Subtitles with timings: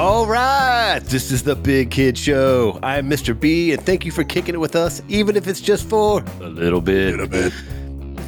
[0.00, 2.78] All right, this is the Big Kid Show.
[2.82, 3.38] I'm Mr.
[3.38, 6.48] B, and thank you for kicking it with us, even if it's just for a
[6.48, 7.20] little bit.
[7.20, 7.52] A bit.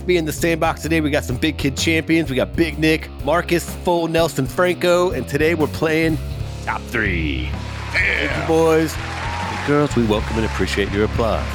[0.05, 1.01] Be in the sandbox today.
[1.01, 2.29] We got some Big Kid champions.
[2.29, 6.19] We got Big Nick, Marcus, Full Nelson Franco, and today we're playing
[6.67, 7.49] top three.
[7.93, 9.97] Thank you, boys and girls.
[9.97, 11.49] We welcome and appreciate your applause.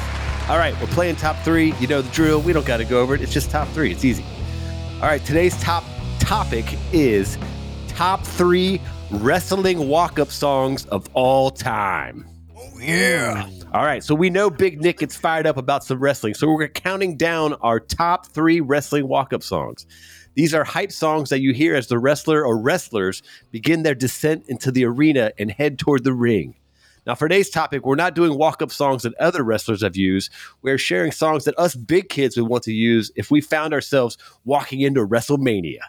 [0.48, 1.74] All right, we're playing top three.
[1.74, 2.40] You know the drill.
[2.40, 3.20] We don't got to go over it.
[3.22, 3.92] It's just top three.
[3.92, 4.24] It's easy.
[4.94, 5.84] All right, today's top
[6.18, 7.38] topic is
[7.86, 8.80] top three
[9.10, 12.26] wrestling walk-up songs of all time.
[12.56, 13.48] Oh yeah.
[13.72, 16.68] All right, so we know Big Nick gets fired up about some wrestling, so we're
[16.68, 19.86] counting down our top three wrestling walk-up songs.
[20.34, 24.44] These are hype songs that you hear as the wrestler or wrestlers begin their descent
[24.48, 26.54] into the arena and head toward the ring.
[27.06, 30.30] Now, for today's topic, we're not doing walk up songs that other wrestlers have used.
[30.60, 34.18] We're sharing songs that us big kids would want to use if we found ourselves
[34.44, 35.80] walking into WrestleMania.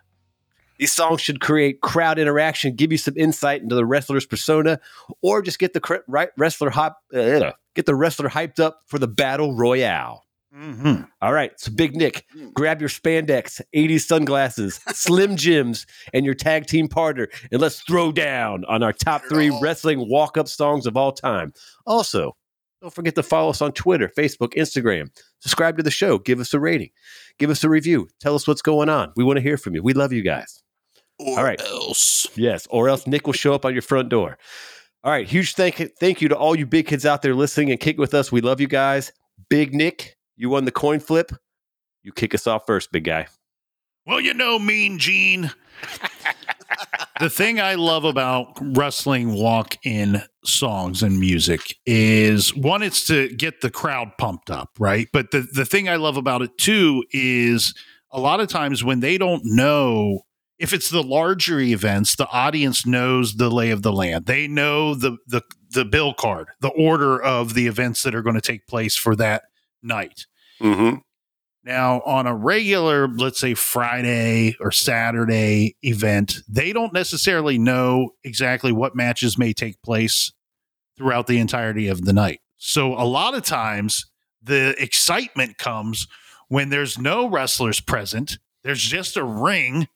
[0.79, 4.79] These songs should create crowd interaction, give you some insight into the wrestler's persona,
[5.21, 9.07] or just get the right wrestler hop, uh, get the wrestler hyped up for the
[9.07, 10.23] battle royale.
[10.55, 11.03] Mm-hmm.
[11.21, 16.65] All right, so Big Nick, grab your spandex, 80s sunglasses, Slim Jims, and your tag
[16.65, 20.97] team partner, and let's throw down on our top three wrestling walk up songs of
[20.97, 21.53] all time.
[21.85, 22.35] Also,
[22.81, 25.11] don't forget to follow us on Twitter, Facebook, Instagram.
[25.39, 26.89] Subscribe to the show, give us a rating,
[27.37, 29.11] give us a review, tell us what's going on.
[29.15, 29.83] We want to hear from you.
[29.83, 30.63] We love you guys.
[31.19, 31.59] Or All right.
[31.61, 32.27] else.
[32.35, 34.37] Yes, or else Nick will show up on your front door.
[35.03, 37.79] All right, huge thank thank you to all you big kids out there listening and
[37.79, 38.31] kick with us.
[38.31, 39.11] We love you guys.
[39.49, 41.31] Big Nick, you won the coin flip.
[42.03, 43.27] You kick us off first, big guy.
[44.05, 45.51] Well, you know, Mean Gene.
[47.19, 53.29] the thing I love about wrestling walk in songs and music is one, it's to
[53.29, 55.07] get the crowd pumped up, right?
[55.13, 57.73] But the, the thing I love about it too is
[58.11, 60.21] a lot of times when they don't know
[60.59, 64.25] if it's the larger events, the audience knows the lay of the land.
[64.25, 65.41] They know the the
[65.71, 69.15] the bill card, the order of the events that are going to take place for
[69.15, 69.43] that
[69.81, 70.25] night.
[70.61, 70.97] Mm-hmm.
[71.63, 78.71] Now, on a regular, let's say Friday or Saturday event, they don't necessarily know exactly
[78.71, 80.31] what matches may take place
[80.97, 82.41] throughout the entirety of the night.
[82.57, 84.05] So, a lot of times,
[84.41, 86.07] the excitement comes
[86.47, 89.87] when there's no wrestlers present, there's just a ring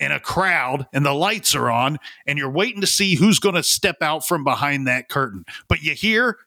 [0.00, 3.54] and a crowd, and the lights are on, and you're waiting to see who's going
[3.54, 5.44] to step out from behind that curtain.
[5.68, 6.38] But you hear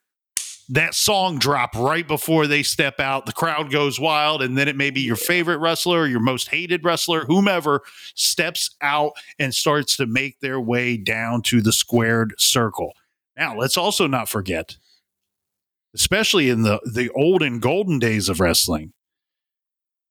[0.69, 3.25] that song drop right before they step out.
[3.25, 6.84] The crowd goes wild, and then it may be your favorite wrestler, your most hated
[6.84, 7.84] wrestler, whomever
[8.16, 12.94] steps out and starts to make their way down to the squared circle.
[13.38, 14.75] Now, let's also not forget,
[15.96, 18.94] especially in the the old and golden days of wrestling,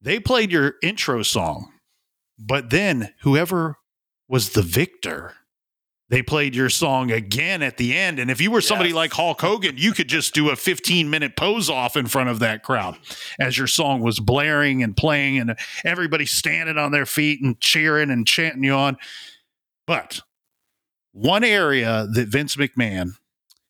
[0.01, 1.71] they played your intro song,
[2.39, 3.77] but then whoever
[4.29, 5.35] was the victor
[6.09, 8.21] they played your song again at the end.
[8.21, 8.95] And if you were somebody Yes.
[8.97, 12.39] like Hulk Hogan, you could just do a 15 minute pose off in front of
[12.39, 12.97] that crowd
[13.41, 18.13] as your song was blaring and playing and everybody standing on their feet and cheering
[18.13, 18.97] and chanting you on.
[19.85, 20.21] But
[21.11, 23.11] one area that Vince McMahon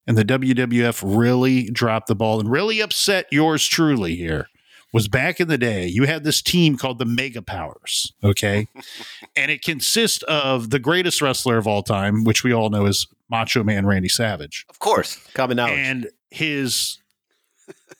[0.06, 4.46] and the WWF really dropped the ball and really upset yours truly here
[4.92, 5.86] was back in the day.
[5.86, 8.68] You had this team called the Mega Powers, okay?
[9.36, 13.06] and it consists of the greatest wrestler of all time, which we all know is
[13.30, 15.78] Macho Man Randy Savage, Of course, common knowledge.
[15.78, 16.98] and his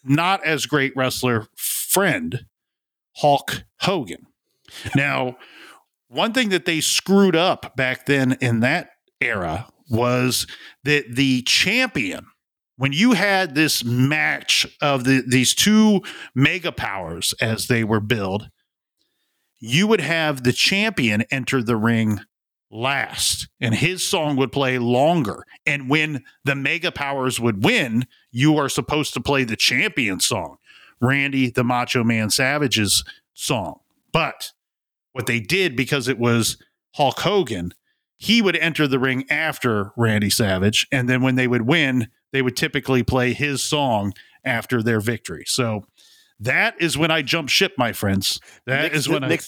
[0.04, 2.47] not as great wrestler friend,
[3.16, 4.26] Hulk Hogan.
[4.94, 5.36] Now,
[6.08, 10.47] one thing that they screwed up back then in that era was
[10.84, 12.26] that the champion,
[12.76, 16.03] when you had this match of the, these two
[16.34, 18.50] mega powers as they were billed,
[19.59, 22.20] you would have the champion enter the ring
[22.70, 25.44] last and his song would play longer.
[25.65, 30.56] And when the mega powers would win, you are supposed to play the champion song,
[31.00, 33.80] Randy the Macho Man Savage's song.
[34.12, 34.53] But
[35.12, 36.59] what they did because it was
[36.95, 37.72] Hulk Hogan,
[38.18, 40.86] he would enter the ring after Randy Savage.
[40.91, 44.12] And then when they would win, they would typically play his song
[44.44, 45.44] after their victory.
[45.47, 45.86] So
[46.38, 48.38] that is when I jump ship, my friends.
[48.66, 49.38] That is when I,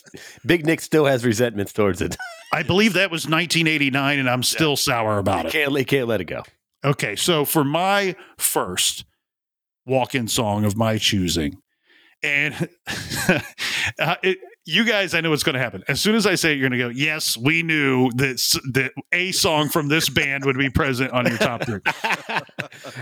[0.46, 2.16] Big Nick still has resentments towards it.
[2.52, 5.52] I believe that was 1989, and I'm still sour about it.
[5.52, 6.44] can't, can't let it go.
[6.82, 9.04] Okay, so for my first
[9.84, 11.60] walk-in song of my choosing,
[12.22, 12.70] and
[13.98, 14.38] uh, it,
[14.68, 15.82] you guys, I know what's going to happen.
[15.88, 18.58] As soon as I say it, you're going to go, yes, we knew that s-
[18.72, 21.80] that a song from this band would be present on your top three.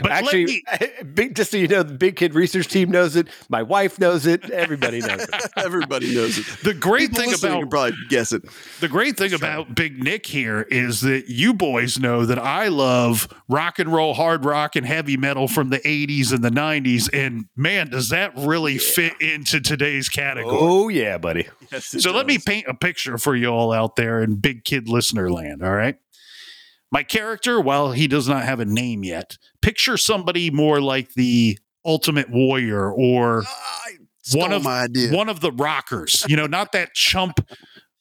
[0.00, 3.28] But Actually, let big, just so you know, the big kid research team knows it.
[3.48, 4.48] My wife knows it.
[4.50, 5.30] Everybody knows it.
[5.56, 6.46] Everybody knows it.
[6.62, 8.42] The great People thing about can probably guess it.
[8.80, 13.28] the great thing about Big Nick here is that you boys know that I love
[13.48, 17.10] rock and roll, hard rock, and heavy metal from the 80s and the 90s.
[17.12, 20.56] And man, does that really fit into today's category?
[20.58, 21.48] Oh yeah, buddy.
[21.72, 24.88] Yes, So let me paint a picture for you all out there in big kid
[24.88, 25.62] listener land.
[25.62, 25.96] All right.
[26.92, 31.58] My character, while he does not have a name yet, picture somebody more like the
[31.84, 33.96] Ultimate Warrior or I
[34.32, 34.64] one of
[35.12, 36.24] one of the rockers.
[36.28, 37.40] You know, not that chump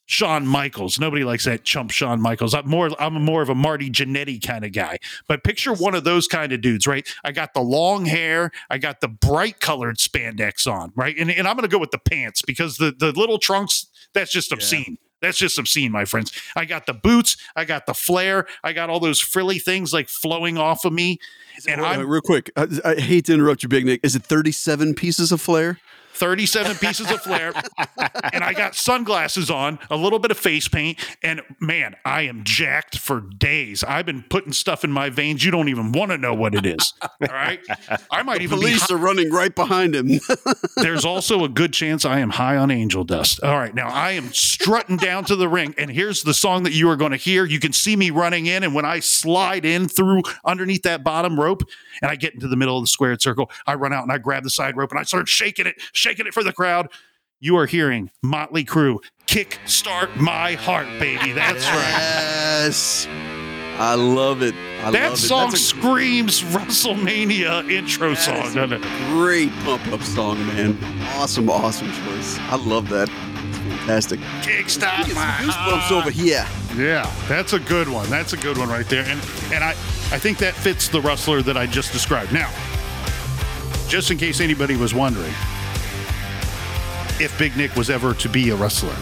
[0.05, 0.99] Shawn Michaels.
[0.99, 2.53] Nobody likes that chump Shawn Michaels.
[2.53, 4.97] I'm more I'm more of a Marty Jannetty kind of guy.
[5.27, 7.07] But picture one of those kind of dudes, right?
[7.23, 11.17] I got the long hair, I got the bright colored spandex on, right?
[11.17, 14.51] And, and I'm gonna go with the pants because the the little trunks, that's just
[14.51, 14.97] obscene.
[15.21, 16.31] That's just obscene, my friends.
[16.55, 20.07] I got the boots, I got the flare, I got all those frilly things like
[20.07, 21.19] flowing off of me.
[21.67, 22.51] And Wait, I'm wait, real quick.
[22.55, 24.01] I, I hate to interrupt you, Big Nick.
[24.03, 25.79] Is it 37 pieces of flair?
[26.15, 27.53] 37 pieces of flair,
[28.33, 32.43] and I got sunglasses on, a little bit of face paint, and man, I am
[32.43, 33.83] jacked for days.
[33.83, 35.43] I've been putting stuff in my veins.
[35.43, 36.93] You don't even want to know what it is.
[37.01, 37.59] All right.
[38.11, 38.65] I might even be.
[38.65, 40.19] Police are running right behind him.
[40.77, 43.43] There's also a good chance I am high on angel dust.
[43.43, 43.73] All right.
[43.73, 46.95] Now I am strutting down to the ring, and here's the song that you are
[46.95, 47.45] going to hear.
[47.45, 51.39] You can see me running in, and when I slide in through underneath that bottom
[51.39, 51.63] rope
[52.01, 54.17] and I get into the middle of the squared circle, I run out and I
[54.17, 56.87] grab the side rope and I start shaking it, shaking it for the crowd.
[57.39, 61.31] You are hearing Motley Crue kick start my heart, baby.
[61.31, 61.73] That's right.
[61.73, 63.07] yes.
[63.77, 64.53] I love it.
[64.83, 68.81] I That love song a screams WrestleMania intro song, it?
[69.09, 70.77] great pump up song, man.
[71.15, 72.37] Awesome, awesome choice.
[72.39, 73.09] I love that.
[73.09, 74.19] It's fantastic.
[74.43, 76.45] Kick start Get my goosebumps over here.
[76.77, 78.07] Yeah, that's a good one.
[78.11, 79.05] That's a good one right there.
[79.05, 79.19] And
[79.51, 82.31] and I I think that fits the wrestler that I just described.
[82.31, 82.51] Now,
[83.87, 85.33] just in case anybody was wondering,
[87.19, 88.95] if Big Nick was ever to be a wrestler,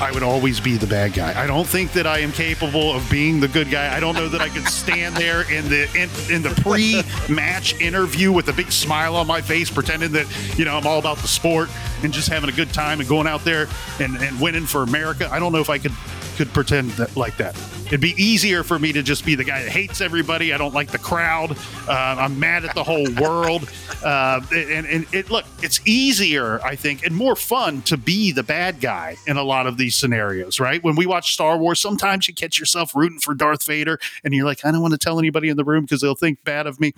[0.00, 1.40] I would always be the bad guy.
[1.40, 3.96] I don't think that I am capable of being the good guy.
[3.96, 8.32] I don't know that I could stand there in the in, in the pre-match interview
[8.32, 10.26] with a big smile on my face, pretending that
[10.58, 11.70] you know I'm all about the sport
[12.02, 13.68] and just having a good time and going out there
[14.00, 15.28] and, and winning for America.
[15.30, 15.92] I don't know if I could
[16.36, 17.54] could pretend that, like that.
[17.86, 20.52] It'd be easier for me to just be the guy that hates everybody.
[20.52, 21.56] I don't like the crowd.
[21.86, 23.70] Uh, I'm mad at the whole world.
[24.02, 28.42] Uh, and and it, look, it's easier, I think, and more fun to be the
[28.42, 30.82] bad guy in a lot of these scenarios, right?
[30.82, 34.46] When we watch Star Wars, sometimes you catch yourself rooting for Darth Vader, and you're
[34.46, 36.80] like, I don't want to tell anybody in the room because they'll think bad of
[36.80, 36.94] me.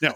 [0.00, 0.12] No,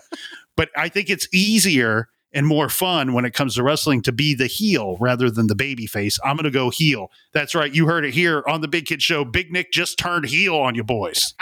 [0.56, 4.34] but I think it's easier and more fun when it comes to wrestling to be
[4.34, 6.18] the heel rather than the baby face.
[6.24, 7.10] I'm going to go heel.
[7.32, 7.74] That's right.
[7.74, 9.24] You heard it here on the Big Kid Show.
[9.24, 11.34] Big Nick just turned heel on you boys.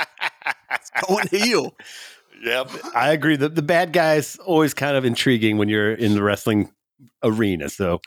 [1.07, 1.75] Going heel.
[2.43, 2.71] Yep.
[2.95, 3.37] I agree.
[3.37, 6.71] The, the bad guy's always kind of intriguing when you're in the wrestling
[7.23, 7.69] arena.
[7.69, 8.01] So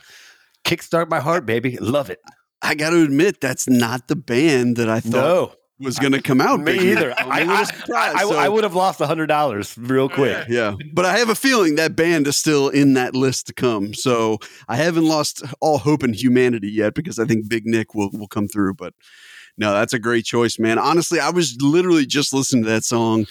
[0.64, 1.78] kickstart my heart, baby.
[1.78, 2.20] Love it.
[2.62, 6.22] I got to admit, that's not the band that I thought No, was going to
[6.22, 6.60] come out.
[6.60, 7.14] me Big either.
[7.18, 10.48] I, I, I, so- I would have lost a hundred dollars real quick.
[10.50, 13.94] Yeah, but I have a feeling that band is still in that list to come.
[13.94, 18.10] So I haven't lost all hope in humanity yet because I think Big Nick will
[18.14, 18.76] will come through.
[18.76, 18.94] But
[19.58, 20.78] no, that's a great choice, man.
[20.80, 23.26] Honestly, I was literally just listening to that song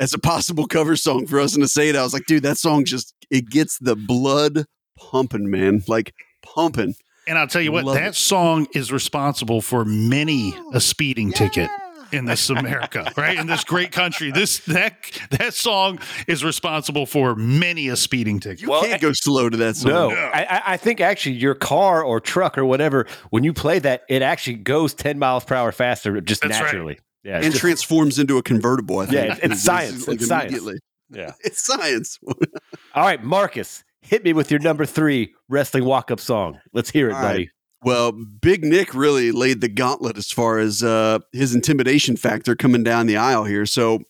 [0.00, 1.96] as a possible cover song for us and to say it.
[1.96, 4.64] I was like, dude, that song just it gets the blood
[4.96, 6.94] pumping, man, like pumping.
[7.28, 8.14] And I'll tell you what, Love that it.
[8.14, 11.68] song is responsible for many a speeding ticket
[12.10, 13.38] in this America, right?
[13.38, 14.30] In this great country.
[14.30, 14.94] This that
[15.32, 18.62] that song is responsible for many a speeding ticket.
[18.62, 19.90] You Well, can't go slow to that song.
[19.90, 20.16] No, No.
[20.16, 24.02] I, I- I think actually your car or truck or whatever, when you play that,
[24.08, 26.64] it actually goes 10 miles per hour faster just That's right.
[26.64, 26.98] naturally.
[27.24, 27.36] Yeah.
[27.36, 29.00] And just- transforms into a convertible.
[29.00, 29.14] I think.
[29.16, 30.08] Yeah, it's- it's science.
[30.08, 30.44] It's science.
[30.52, 30.78] immediately.
[31.10, 31.32] yeah.
[31.44, 32.18] It's science.
[32.94, 36.58] All right, Marcus, hit me with your number three wrestling walk up song.
[36.72, 37.50] Let's hear it, All buddy.
[37.82, 42.82] Well, Big Nick really laid the gauntlet as far as uh, his intimidation factor coming
[42.82, 43.66] down the aisle here.
[43.66, 44.00] So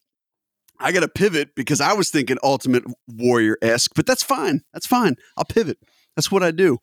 [0.81, 4.63] I got to pivot because I was thinking Ultimate Warrior esque, but that's fine.
[4.73, 5.17] That's fine.
[5.37, 5.79] I'll pivot.
[6.17, 6.79] That's what I do,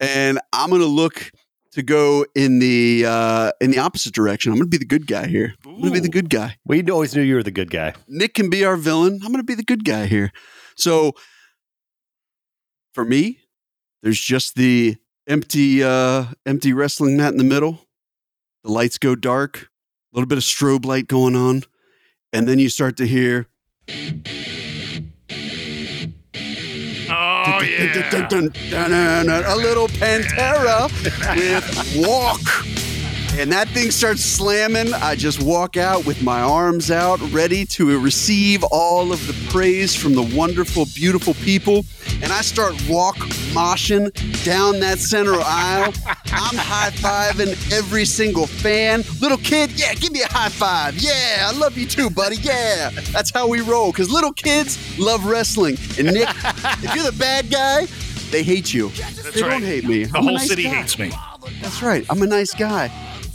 [0.00, 1.30] and I'm going to look
[1.72, 4.50] to go in the uh, in the opposite direction.
[4.50, 5.54] I'm going to be the good guy here.
[5.66, 6.56] I'm going to be the good guy.
[6.64, 7.94] We always knew you were the good guy.
[8.08, 9.20] Nick can be our villain.
[9.22, 10.32] I'm going to be the good guy here.
[10.76, 11.12] So
[12.94, 13.40] for me,
[14.02, 14.96] there's just the
[15.26, 17.80] empty uh empty wrestling mat in the middle.
[18.62, 19.68] The lights go dark,
[20.12, 21.64] a little bit of strobe light going on,
[22.32, 23.48] and then you start to hear
[27.16, 27.84] Oh yeah.
[29.46, 30.88] A little Pantera
[31.36, 32.40] with Walk.
[33.36, 34.94] And that thing starts slamming.
[34.94, 39.94] I just walk out with my arms out, ready to receive all of the praise
[39.94, 41.84] from the wonderful, beautiful people.
[42.22, 43.16] And I start walk
[43.52, 44.12] moshing
[44.44, 45.92] down that center aisle.
[46.26, 49.02] I'm high fiving every single fan.
[49.20, 50.94] Little kid, yeah, give me a high five.
[50.96, 52.36] Yeah, I love you too, buddy.
[52.36, 53.90] Yeah, that's how we roll.
[53.90, 55.76] Because little kids love wrestling.
[55.98, 56.28] And Nick,
[56.84, 57.88] if you're the bad guy,
[58.30, 58.90] they hate you.
[58.90, 59.50] they right.
[59.50, 60.04] don't hate me.
[60.04, 60.70] The I'm whole nice city guy.
[60.70, 61.10] hates me.
[61.60, 62.06] That's right.
[62.08, 62.92] I'm a nice guy.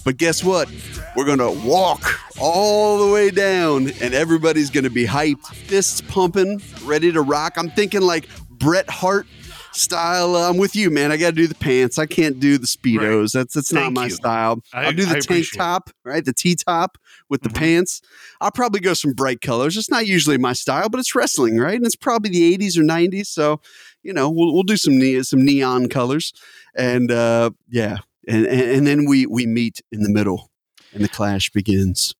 [0.10, 0.68] But guess what?
[1.16, 6.02] We're going to walk all the way down and everybody's going to be hyped, fists
[6.02, 7.54] pumping, ready to rock.
[7.58, 9.28] I'm thinking like Bret Hart
[9.72, 10.36] style.
[10.36, 11.12] Uh, I'm with you, man.
[11.12, 12.00] I got to do the pants.
[12.00, 13.34] I can't do the Speedos.
[13.34, 14.10] That's that's not my you.
[14.10, 14.64] style.
[14.74, 16.26] I- I'll do the I tank top, right?
[16.26, 16.98] The T top
[17.30, 17.56] with the Mhm.
[17.58, 18.02] pants.
[18.42, 19.78] I'll probably go some bright colors.
[19.78, 21.76] It's not usually my style, but it's wrestling, right?
[21.76, 23.28] And it's probably the 80s or 90s.
[23.28, 23.62] So,
[24.02, 26.34] you know, we'll, we'll do some ne- some neon colors.
[26.76, 27.98] And uh, yeah,
[28.28, 30.52] and, and and then we we meet in the middle,
[30.94, 32.14] and the clash begins.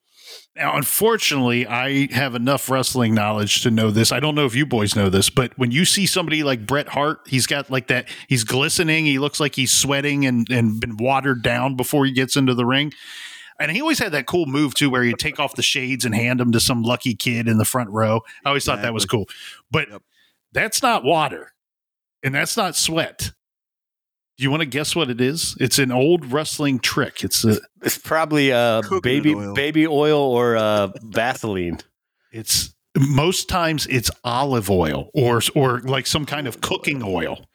[0.56, 4.12] Now, unfortunately, I have enough wrestling knowledge to know this.
[4.12, 6.90] I don't know if you boys know this, but when you see somebody like Bret
[6.90, 9.06] Hart, he's got like that, he's glistening.
[9.06, 12.66] He looks like he's sweating and, and been watered down before he gets into the
[12.66, 12.92] ring.
[13.60, 16.16] And he always had that cool move too, where he'd take off the shades and
[16.16, 18.22] hand them to some lucky kid in the front row.
[18.46, 19.28] I always thought that was cool.
[19.72, 19.88] But
[20.52, 21.54] that's not water
[22.24, 23.32] and that's not sweat.
[24.40, 25.58] Do you want to guess what it is?
[25.60, 27.26] It's an old wrestling trick.
[27.26, 29.54] It's a, It's probably uh, baby oil.
[29.54, 31.80] baby oil or uh, Vaseline.
[32.32, 37.48] It's most times it's olive oil or or like some kind of cooking oil,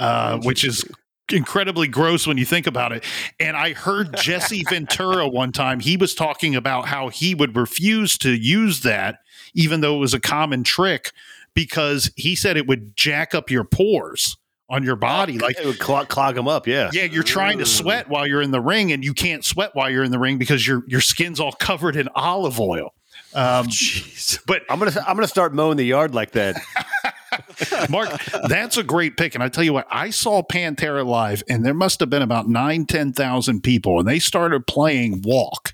[0.00, 0.84] uh, which is
[1.32, 3.04] incredibly gross when you think about it.
[3.38, 5.78] And I heard Jesse Ventura one time.
[5.78, 9.20] He was talking about how he would refuse to use that,
[9.54, 11.12] even though it was a common trick,
[11.54, 14.36] because he said it would jack up your pores
[14.72, 15.38] on your body.
[15.38, 16.66] Like it would clog, clog them up.
[16.66, 16.90] Yeah.
[16.92, 19.90] yeah, you're trying to sweat while you're in the ring, and you can't sweat while
[19.90, 22.94] you're in the ring because your your skin's all covered in olive oil.
[23.34, 24.40] Um, Jeez.
[24.46, 26.56] but I'm gonna I'm gonna start mowing the yard like that.
[27.90, 28.10] Mark,
[28.48, 29.34] that's a great pick.
[29.34, 32.48] And I tell you what, I saw Pantera live, and there must have been about
[32.48, 35.71] nine, 10,000 people, and they started playing Walk.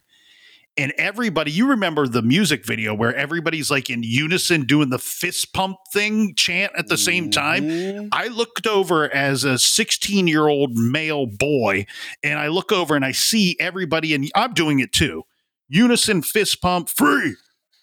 [0.78, 5.52] And everybody, you remember the music video where everybody's like in unison doing the fist
[5.52, 7.64] pump thing chant at the same time?
[7.64, 8.08] Mhm.
[8.12, 11.85] I looked over as a 16 year old male boy,
[12.23, 15.25] and I look over and I see everybody, and I'm doing it too.
[15.68, 17.35] Unison fist pump, free,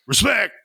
[0.08, 0.65] respect,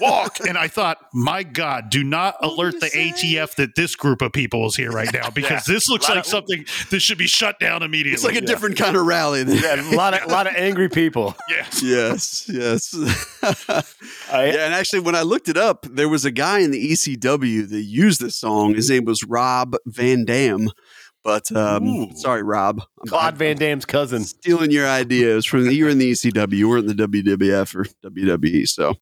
[0.00, 0.38] walk.
[0.40, 4.66] and I thought, my God, do not alert the ATF that this group of people
[4.66, 7.82] is here right now because this looks like of- something that should be shut down
[7.82, 8.12] immediately.
[8.14, 9.44] It's like a different kind of rally.
[9.46, 11.34] Yeah, a lot of a lot of angry people.
[11.48, 11.82] yes.
[11.82, 12.94] yes, yes.
[14.32, 16.92] I, yeah, and actually, when I looked it up, there was a guy in the
[16.92, 18.74] ECW that used this song.
[18.74, 20.68] His name was Rob Van Dam.
[21.22, 22.80] But um, sorry, Rob.
[22.80, 24.22] I'm- Claude I'm Van Damme's cousin.
[24.24, 26.52] stealing your ideas from the, you're in the ECW.
[26.54, 28.94] You weren't in the WWF or WWE, so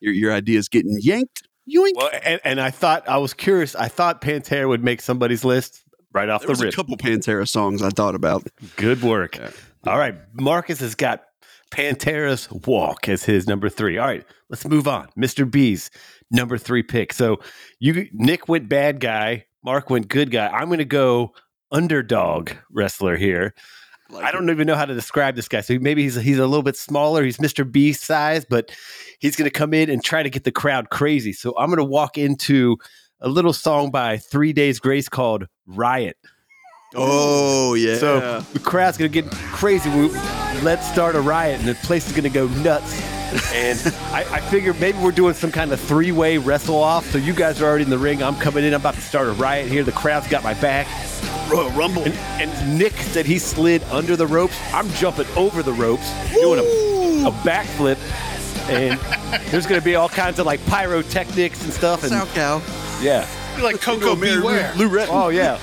[0.00, 1.42] your your ideas getting yanked.
[1.68, 1.92] Yoink.
[1.96, 3.74] Well, and, and I thought I was curious.
[3.74, 7.46] I thought Pantera would make somebody's list right off there the was a couple Pantera
[7.46, 8.46] songs I thought about.
[8.76, 9.36] Good work.
[9.36, 9.50] Yeah.
[9.86, 11.24] All right, Marcus has got
[11.70, 13.98] Pantera's Walk as his number three.
[13.98, 15.08] All right, let's move on.
[15.16, 15.48] Mr.
[15.48, 15.90] B's
[16.30, 17.12] number three pick.
[17.12, 17.40] So
[17.78, 20.48] you Nick went bad guy, Mark went good guy.
[20.48, 21.34] I'm going to go
[21.70, 23.54] underdog wrestler here.
[24.10, 25.60] Like I don't even know how to describe this guy.
[25.60, 27.24] So maybe he's he's a little bit smaller.
[27.24, 27.70] He's Mr.
[27.70, 28.70] B size, but
[29.18, 31.32] he's going to come in and try to get the crowd crazy.
[31.32, 32.78] So I'm going to walk into
[33.20, 36.16] a little song by Three Days Grace called Riot.
[36.94, 37.96] Oh yeah.
[37.96, 39.90] So the crowd's gonna get crazy.
[39.90, 40.08] We,
[40.62, 43.17] let's start a riot, and the place is gonna go nuts.
[43.52, 43.78] And
[44.12, 47.06] I, I figure maybe we're doing some kind of three-way wrestle off.
[47.10, 48.22] So you guys are already in the ring.
[48.22, 48.72] I'm coming in.
[48.72, 49.84] I'm about to start a riot here.
[49.84, 50.86] The crowd's got my back.
[51.50, 52.04] Royal Rumble.
[52.04, 54.58] And, and Nick said he slid under the ropes.
[54.72, 57.98] I'm jumping over the ropes, doing a, a backflip.
[58.70, 58.98] And
[59.50, 62.02] there's gonna be all kinds of like pyrotechnics and stuff.
[62.02, 62.60] And South Cow.
[63.00, 63.26] yeah.
[63.56, 64.38] Be like Koko B.
[64.40, 64.72] Ware.
[64.76, 65.08] Lou Retton.
[65.10, 65.58] Oh yeah,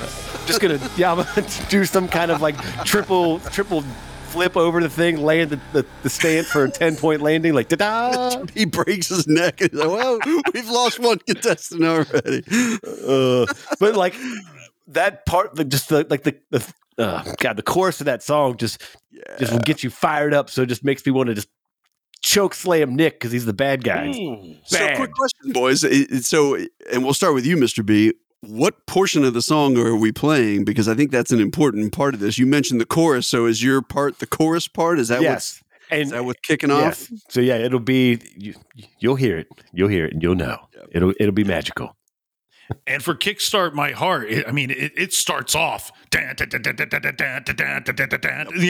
[0.48, 3.84] just gonna yeah, I'm gonna do some kind of like triple triple
[4.26, 7.70] flip over the thing, land the, the, the stand for a ten point landing, like
[7.70, 8.44] da da.
[8.54, 9.60] He breaks his neck.
[9.60, 10.20] He's like, well,
[10.54, 12.44] we've lost one contestant already.
[12.86, 13.46] Uh,
[13.80, 14.16] but like
[14.88, 18.58] that part, like just the like the the uh, God, the chorus of that song
[18.58, 19.22] just Yeah.
[19.40, 20.50] just will get you fired up.
[20.50, 21.48] So it just makes me want to just
[22.22, 24.12] choke slam Nick because he's the bad guy.
[24.66, 24.96] So, Bang.
[24.98, 25.84] quick question, boys.
[25.84, 26.56] It- it- so,
[26.92, 27.86] and we'll start with you, Mr.
[27.86, 28.14] B
[28.48, 30.66] what portion of the song are we playing?
[30.66, 32.38] Because I think that's an important part of this.
[32.38, 35.00] You mentioned the chorus, so is your part the chorus part?
[35.00, 35.32] Is that yes.
[35.32, 35.62] what's
[35.92, 36.76] and is that what's kicking yeah.
[36.76, 37.10] off?
[37.30, 38.56] So yeah, it'll be you,
[39.04, 40.88] will hear it, you'll hear it, and you'll know yep.
[40.92, 41.96] it'll it'll be magical.
[42.88, 46.20] And for Kickstart My Heart, it, I mean, it, it starts off, you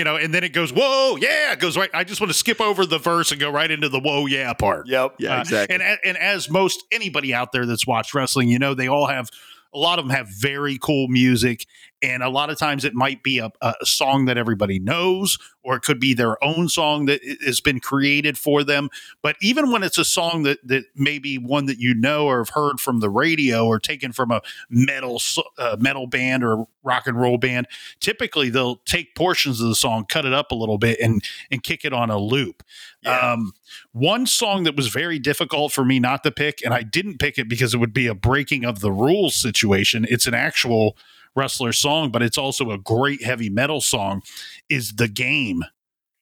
[0.03, 1.89] know, and then it goes, whoa, yeah, it goes right.
[1.94, 4.51] I just want to skip over the verse and go right into the whoa, yeah
[4.51, 4.89] part.
[4.89, 5.15] Yep.
[5.20, 5.75] Yeah, uh, exactly.
[5.75, 9.29] And, and as most anybody out there that's watched wrestling, you know, they all have
[9.75, 11.65] a lot of them have very cool music,
[12.06, 15.76] and a lot of times it might be a, a song that everybody knows, or
[15.76, 18.90] it could be their own song that has been created for them.
[19.24, 22.50] But even when it's a song that that maybe one that you know or have
[22.50, 25.20] heard from the radio or taken from a metal
[25.58, 27.68] uh, metal band or rock and roll band,
[28.00, 31.64] typically they'll take portions of the song, cut it up a little bit, and and
[31.64, 32.64] kick it on a loop.
[33.06, 33.54] Um,
[33.92, 37.38] one song that was very difficult for me not to pick, and I didn't pick
[37.38, 40.06] it because it would be a breaking of the rules situation.
[40.10, 40.98] It's an actual
[41.36, 44.22] wrestler song, but it's also a great heavy metal song.
[44.70, 45.63] Is the game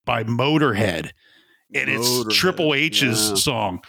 [0.05, 1.12] by Motorhead,
[1.74, 3.36] and it's Motorhead, Triple H's yeah.
[3.36, 3.82] song.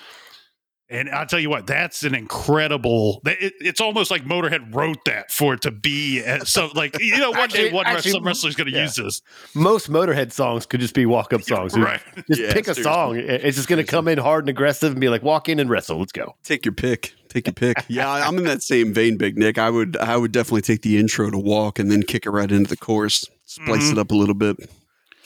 [0.90, 3.22] And I'll tell you what, that's an incredible.
[3.24, 6.68] It, it's almost like Motorhead wrote that for it to be uh, so.
[6.74, 8.82] Like you know, one day one actually, wrestler, wrestler's going to yeah.
[8.82, 9.22] use this,
[9.54, 11.72] Most Motorhead songs could just be walk up songs.
[11.72, 11.84] dude.
[11.84, 12.02] right?
[12.28, 12.82] Just Yeah, pick a seriously.
[12.82, 13.16] song.
[13.16, 15.70] It's just going to come in hard and aggressive and be like, walk in and
[15.70, 15.98] wrestle.
[15.98, 16.36] Let's go.
[16.44, 17.14] Take your pick.
[17.34, 17.84] Take your pick.
[17.88, 19.58] Yeah, I- I'm in that same vein, Big Nick.
[19.58, 22.50] I would I would definitely take the intro to walk and then kick it right
[22.50, 23.92] into the chorus, splice Mhm.
[23.92, 24.56] it up a little bit.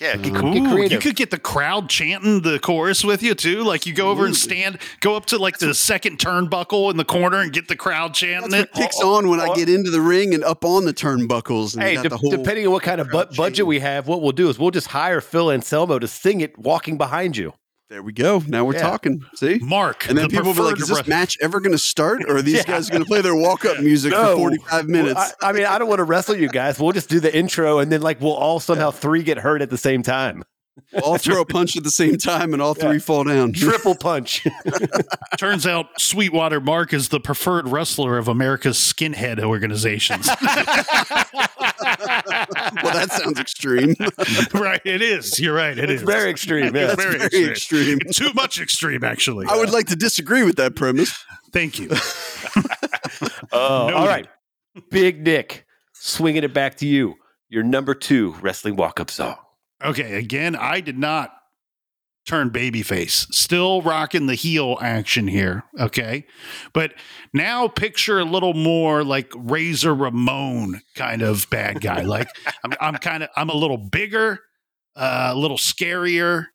[0.01, 0.93] Yeah, get, Ooh, get creative.
[0.93, 3.65] you could get the crowd chanting the chorus with you too.
[3.65, 7.05] Like you go over and stand, go up to like the second turnbuckle in the
[7.05, 8.71] corner and get the crowd chanting That's it.
[8.75, 11.75] what kicks on when I get into the ring and up on the turnbuckles.
[11.75, 13.67] And Hey, got de- the whole, depending on what kind of bu- budget chanting.
[13.67, 16.97] we have, what we'll do is we'll just hire Phil Anselmo to sing it walking
[16.97, 17.53] behind you.
[17.91, 18.43] There we go.
[18.47, 18.83] Now we're Yeah.
[18.83, 19.25] talking.
[19.35, 19.59] See?
[19.63, 21.79] Mark, And then the people will be like, is this re- match ever going to
[21.79, 22.23] start?
[22.29, 22.63] Or are these Yeah.
[22.65, 24.33] guys going to play their walk up music No.
[24.37, 25.15] for 45 minutes?
[25.15, 26.79] Well, I, I mean, I don't want to wrestle you guys.
[26.79, 29.71] We'll just do the intro and then like we'll all somehow three get hurt at
[29.71, 30.45] the same time.
[30.93, 32.99] We'll all throw a punch at the same time and all three Yeah.
[32.99, 33.53] fall down.
[33.55, 34.47] Triple punch.
[35.39, 40.27] Turns out Sweetwater Mark is the preferred wrestler of America's skinhead organizations.
[40.29, 40.37] well,
[42.95, 43.95] that sounds extreme.
[44.55, 45.39] right, it is.
[45.41, 45.77] You're right.
[45.79, 46.09] It it's is.
[46.09, 46.75] very extreme.
[46.75, 46.93] Yeah.
[46.93, 47.99] It's That's very very, extreme.
[47.99, 48.29] extreme.
[48.29, 49.47] Too much extreme, actually.
[49.49, 51.25] I would like to disagree with that premise.
[51.53, 51.89] Thank you.
[53.53, 54.07] Oh, all Noted.
[54.09, 54.29] right.
[54.91, 57.15] Big Nick, swinging it back to you.
[57.49, 59.37] Your number two wrestling walk up song.
[59.85, 61.31] Okay, again, I did not
[62.29, 63.33] turn babyface.
[63.33, 65.65] Still rocking the heel action here.
[65.81, 66.27] Okay.
[66.75, 66.93] But
[67.33, 72.03] now picture a little more like Razor Ramon kind of bad guy.
[72.03, 72.29] like
[72.63, 74.41] I'm, I'm kind of, I'm a little bigger,
[74.95, 76.47] uh, a little scarier,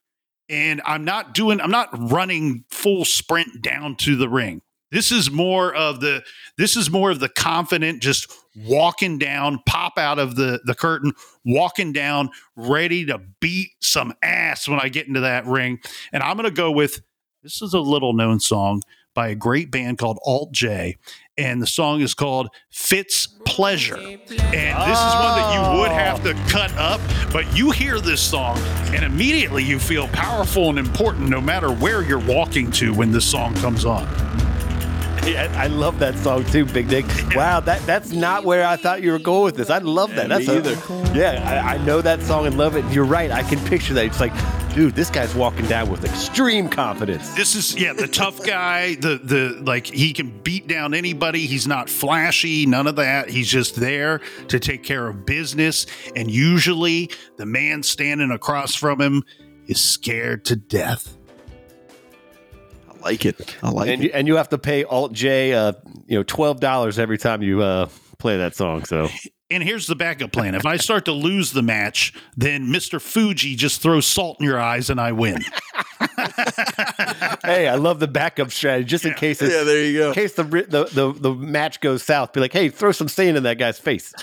[0.47, 4.61] and I'm not doing, I'm not running full sprint down to the ring.
[4.91, 6.23] This is more of the
[6.55, 11.13] this is more of the confident just walking down, pop out of the the curtain,
[11.45, 15.79] walking down, ready to beat some ass when I get into that ring.
[16.11, 17.01] And I'm going to go with
[17.43, 18.81] this is a little known song
[19.13, 20.97] by a great band called Alt J.
[21.37, 23.97] And the song is called Fitz Pleasure.
[23.97, 28.21] And this is one that you would have to cut up, but you hear this
[28.21, 28.57] song
[28.93, 33.25] and immediately you feel powerful and important no matter where you're walking to when this
[33.25, 34.07] song comes on.
[35.33, 37.05] Yeah, I love that song too, Big Nick.
[37.33, 39.69] Wow, that that's not where I thought you were going with this.
[39.69, 40.27] I love that.
[40.29, 41.17] Yeah, that's me a- either.
[41.17, 42.83] Yeah, I, I know that song and love it.
[42.91, 43.31] You're right.
[43.31, 44.05] I can picture that.
[44.05, 44.33] It's like,
[44.75, 47.33] dude, this guy's walking down with extreme confidence.
[47.35, 51.45] This is yeah, the tough guy, the the like he can beat down anybody.
[51.45, 53.29] He's not flashy, none of that.
[53.29, 55.85] He's just there to take care of business.
[56.17, 59.23] And usually the man standing across from him
[59.67, 61.15] is scared to death.
[63.03, 63.57] I like it.
[63.61, 64.05] I like and it.
[64.05, 65.73] you, and you have to pay Alt J, uh,
[66.07, 68.85] you know, twelve dollars every time you uh, play that song.
[68.85, 69.09] So
[69.49, 70.55] And here's the backup plan.
[70.55, 72.99] If I start to lose the match, then Mr.
[72.99, 75.43] Fuji just throws salt in your eyes and I win.
[77.43, 80.07] hey, I love the backup strategy just in case yeah, there you go.
[80.09, 82.33] in case the, the the the match goes south.
[82.33, 84.13] Be like, hey, throw some sand in that guy's face.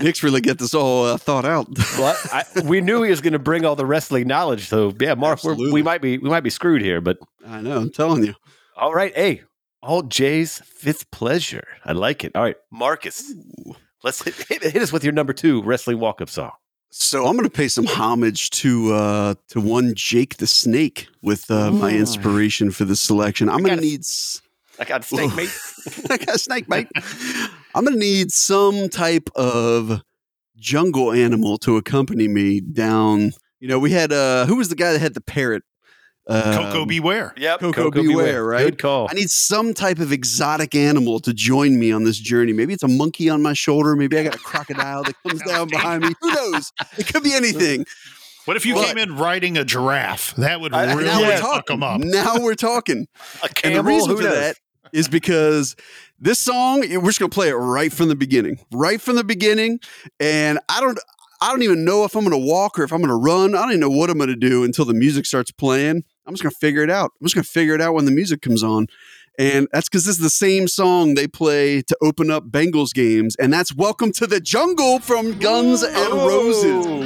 [0.00, 1.66] Nick's really get this all uh, thought out.
[1.98, 4.68] Well, I, I- we knew he was going to bring all the wrestling knowledge.
[4.68, 7.76] So yeah, Mark, we're, we might be we might be screwed here, but I know.
[7.78, 8.34] I'm telling you.
[8.76, 9.14] all right.
[9.14, 9.42] Hey,
[9.82, 11.64] Alt J's Fitzpleasure.
[11.84, 12.32] I like it.
[12.34, 13.32] All right, Marcus,
[14.04, 16.52] let's hit, hit, hit us with your number two wrestling walk up song.
[16.90, 21.50] So I'm going to pay some homage to uh, to one Jake the Snake with
[21.50, 23.48] uh, my inspiration for this selection.
[23.48, 24.00] I'm going gotta- need.
[24.00, 24.40] s-
[24.80, 25.50] I got a snake, mate.
[26.10, 26.88] I got a snake, mate.
[27.74, 30.02] I'm going to need some type of
[30.56, 33.32] jungle animal to accompany me down.
[33.60, 35.64] You know, we had uh, who was the guy that had the parrot?
[36.28, 37.32] Um, Coco beware.
[37.38, 38.14] Yep, Koko B.
[38.14, 38.64] Ware, right?
[38.64, 39.08] Good call.
[39.10, 42.52] I need some type of exotic animal to join me on this journey.
[42.52, 43.96] Maybe it's a monkey on my shoulder.
[43.96, 46.12] Maybe I got a crocodile that comes down behind me.
[46.20, 46.70] Who knows?
[46.98, 47.86] It could be anything.
[48.44, 50.34] What if you But- came in riding a giraffe?
[50.36, 51.80] That would I- really now we're fuck talking.
[51.80, 52.00] them up.
[52.02, 53.06] Now we're talking.
[53.42, 54.34] A And the reason for knows?
[54.34, 54.56] that
[54.92, 55.76] is because
[56.18, 59.80] this song we're just gonna play it right from the beginning, right from the beginning,
[60.20, 60.98] and I don't.
[61.40, 63.54] I don't even know if I'm going to walk or if I'm going to run.
[63.54, 66.02] I don't even know what I'm going to do until the music starts playing.
[66.28, 67.12] I'm just going to figure it out.
[67.18, 68.88] I'm just going to figure it out when the music comes on.
[69.38, 73.34] And that's because this is the same song they play to open up Bengals games.
[73.36, 76.84] And that's Welcome to the Jungle from Guns N' Roses.
[76.86, 76.98] Oh.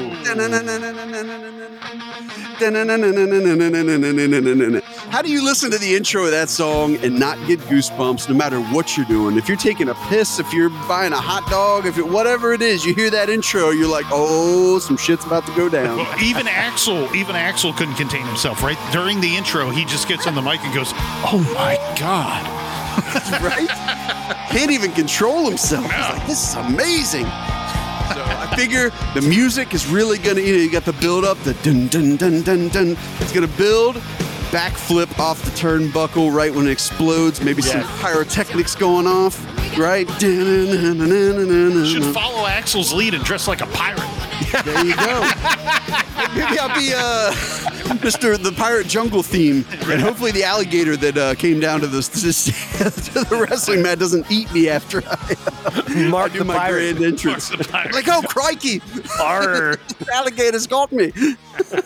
[5.10, 8.34] How do you listen to the intro of that song and not get goosebumps no
[8.34, 9.36] matter what you're doing?
[9.36, 12.62] If you're taking a piss, if you're buying a hot dog, if it, whatever it
[12.62, 15.98] is, you hear that intro, you're like, oh, some shit's about to go down.
[15.98, 18.62] Well, even Axl, even Axl couldn't contain himself.
[18.62, 22.46] Right during the intro, he just gets on the mic and goes, "Oh my god!"
[23.42, 23.68] right?
[24.50, 25.84] Can't even control himself.
[25.84, 27.26] He's like, this is amazing.
[28.42, 31.54] I figure the music is really gonna, you know, you got the build up, the
[31.62, 32.96] dun dun dun dun dun.
[33.20, 33.96] It's gonna build,
[34.50, 37.40] backflip off the turnbuckle right when it explodes.
[37.40, 37.98] Maybe some Yeah.
[38.02, 39.38] pyrotechnics going off,
[39.78, 40.08] right?
[40.20, 44.02] Should follow Axl's lead and dress like a pirate.
[44.64, 45.20] There you go.
[46.34, 47.32] Maybe I'll be uh,
[48.02, 48.42] Mr.
[48.42, 53.24] the Pirate Jungle theme, and hopefully the alligator that uh, came down to the to
[53.24, 56.96] the wrestling mat doesn't eat me after I Mark do the my pirate.
[56.96, 57.50] grand entrance.
[57.50, 57.94] Mark the pirate.
[57.94, 58.80] Like, oh crikey,
[59.20, 59.76] Arr.
[60.12, 61.12] alligator's got me.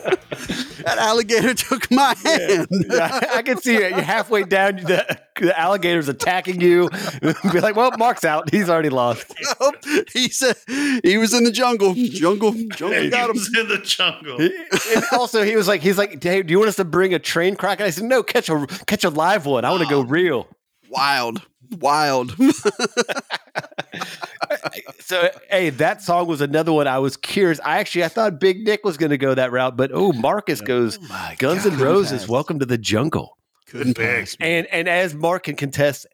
[0.84, 2.68] that alligator took my hand.
[2.88, 3.90] Yeah, I can see it.
[3.92, 6.88] You're halfway down, the, the alligator's attacking you.
[7.20, 8.50] Be like, well, Mark's out.
[8.50, 9.34] He's already lost.
[10.12, 10.56] he said
[11.02, 11.94] he was in the jungle.
[11.94, 13.36] Jungle, jungle He got him.
[13.36, 14.38] was in the jungle.
[14.40, 17.18] And also, he was like, he's like, hey, do you want us to bring a
[17.18, 17.88] train crocodile?
[17.88, 19.64] I said, no, catch a catch a live one.
[19.64, 20.46] I want to go real.
[20.88, 22.34] Wild, wild.
[25.00, 26.88] So, hey, that song was another one.
[26.88, 27.60] I was curious.
[27.64, 30.60] I actually, I thought Big Nick was going to go that route, but oh, Marcus
[30.60, 31.80] goes my Guns N' God.
[31.80, 32.28] Roses.
[32.28, 33.38] Welcome to the jungle.
[33.66, 34.36] Couldn't pass.
[34.40, 36.06] And and as Mark can contest,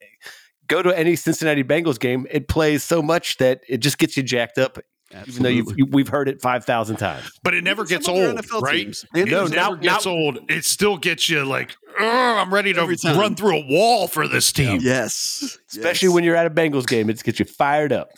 [0.68, 2.26] go to any Cincinnati Bengals game.
[2.30, 4.78] It plays so much that it just gets you jacked up,
[5.26, 7.30] even though you've, you, we've heard it five thousand times.
[7.42, 8.72] But it never Even gets old, NFL right?
[8.84, 9.04] teams.
[9.14, 10.38] It No, never now- gets now- old.
[10.50, 14.80] It still gets you like, I'm ready to run through a wall for this team.
[14.82, 16.14] Yes, Especially Yes.
[16.14, 18.08] when you're at a Bengals game, it gets you fired up.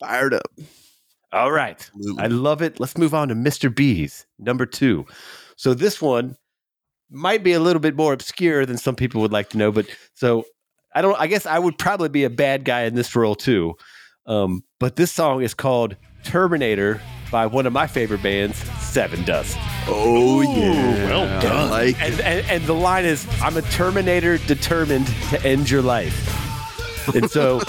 [0.00, 0.48] fired up.
[1.32, 1.78] All right.
[1.94, 2.22] Absolutely.
[2.24, 2.80] I love it.
[2.80, 3.74] Let's move on to Mr.
[3.74, 5.04] B's, number two.
[5.56, 6.36] So this one
[7.10, 9.86] might be a little bit more obscure than some people would like to know, but
[10.14, 10.44] so
[10.94, 13.74] I don't I guess I would probably be a bad guy in this role too.
[14.26, 17.00] Um, but this song is called Terminator
[17.30, 19.56] by one of my favorite bands, Sevendust.
[19.86, 21.70] Oh Ooh, yeah, well I done.
[21.70, 26.34] like And, and and the line is I'm a Terminator determined to end your life.
[27.14, 27.58] And so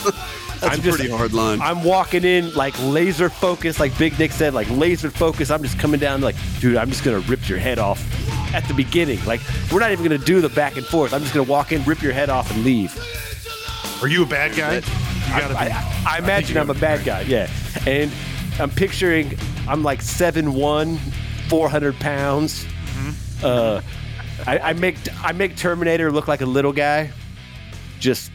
[0.60, 1.62] that's I'm a just pretty hard line.
[1.62, 5.52] I'm walking in like laser focused, like Big Nick said, like laser focused.
[5.52, 8.06] I'm just coming down like, dude, I'm just gonna rip your head off
[8.54, 9.24] at the beginning.
[9.26, 11.14] Like, we're not even gonna do the back and forth.
[11.14, 12.98] I'm just gonna walk in, rip your head off, and leave.
[14.02, 14.76] Are you a bad guy?
[14.76, 14.82] You
[15.42, 15.72] gotta I, be.
[15.72, 17.50] I, I imagine I'm a bad guy, yeah.
[17.86, 18.12] And
[18.60, 20.98] I'm picturing I'm like 7'1",
[21.50, 22.66] 400 pounds.
[23.44, 23.82] Uh,
[24.46, 27.12] I, I make I make Terminator look like a little guy.
[28.00, 28.32] Just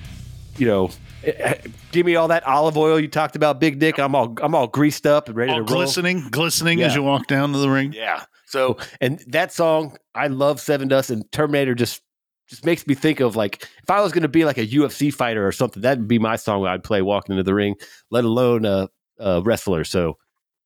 [0.56, 0.90] you know,
[1.24, 1.56] eh,
[1.92, 3.98] give me all that olive oil you talked about, Big Dick.
[3.98, 5.82] I'm all I'm all greased up and ready All to roll.
[5.82, 7.92] glistening, glistening as you walk down to the ring.
[7.92, 8.24] Yeah.
[8.46, 12.02] So and that song, I love Sevendust and Terminator just
[12.48, 15.12] just makes me think of like if I was going to be like a UFC
[15.12, 17.74] fighter or something, that'd be my song I'd play walking into the ring.
[18.10, 19.84] Let alone a, a wrestler.
[19.84, 20.16] So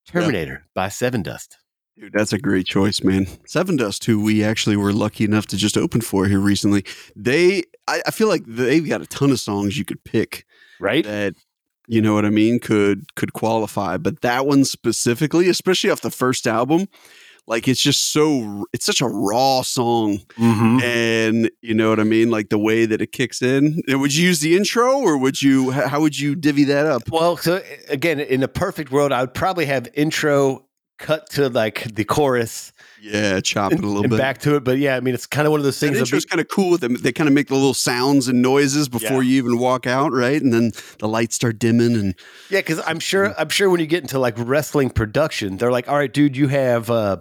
[0.06, 1.56] Terminator by Sevendust.
[1.98, 3.26] Dude, that's a great choice, man.
[3.48, 6.84] Sevendust, who we actually were lucky enough to just open for here recently.
[7.16, 10.46] They, I, I feel like they've got a ton of songs you could pick
[10.78, 11.04] Right?
[11.04, 11.34] that,
[11.88, 13.96] you know what I mean, could could qualify.
[13.96, 16.86] But that one specifically, especially off the first album,
[17.48, 20.80] like it's just so, it's such a raw song, Mm-hmm.
[20.82, 23.82] and you know what I mean, like the way that it kicks in.
[23.88, 25.70] Would you use the intro, or would you?
[25.72, 27.10] How would you divvy that up?
[27.10, 30.66] Well, so again, in a perfect world, I would probably have intro
[30.98, 34.18] cut to like the chorus Yeah, chop it a little and bit.
[34.18, 34.64] back to it.
[34.64, 35.96] But yeah, I mean, it's kind of one of those things.
[35.96, 36.94] intro's kind of cool with them.
[36.94, 40.42] They kind of make the little sounds and noises before you even walk out, right?
[40.42, 42.14] And then the lights start dimming, and
[42.50, 45.88] Yeah, because I'm sure I'm sure when you get into like wrestling production, they're like,
[45.88, 47.18] all right, dude, you have uh,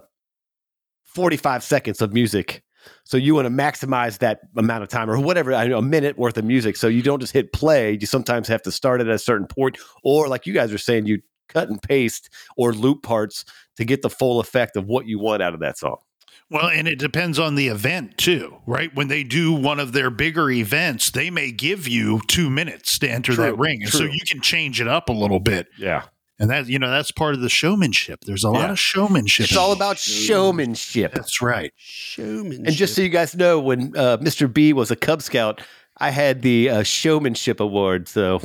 [1.17, 2.61] 45 seconds of music.
[3.03, 6.15] So you want to maximize that amount of time or whatever, I know, a minute
[6.15, 6.77] worth of music.
[6.77, 7.97] So you don't just hit play.
[7.99, 11.07] You sometimes have to start at a certain point, or like you guys are saying,
[11.07, 13.45] you cut and paste or loop parts
[13.77, 15.97] to get the full effect of what you want out of that song.
[16.51, 18.93] Well, and it depends on the event too, right?
[18.95, 23.09] When they do one of their bigger events, they may give you two minutes to
[23.09, 23.81] enter True, that ring.
[23.81, 25.67] And so you can change it up a little bit.
[25.79, 26.03] Yeah.
[26.39, 28.21] And that, you know, that's part of the showmanship.
[28.25, 29.45] There's a lot of showmanship.
[29.45, 31.13] It's all about showmanship.
[31.13, 31.73] That's right.
[31.77, 32.67] showmanship.
[32.67, 34.51] And just so you guys know, when uh, Mr.
[34.51, 35.61] B was a Cub Scout,
[35.97, 38.07] I had the uh, showmanship award.
[38.07, 38.39] So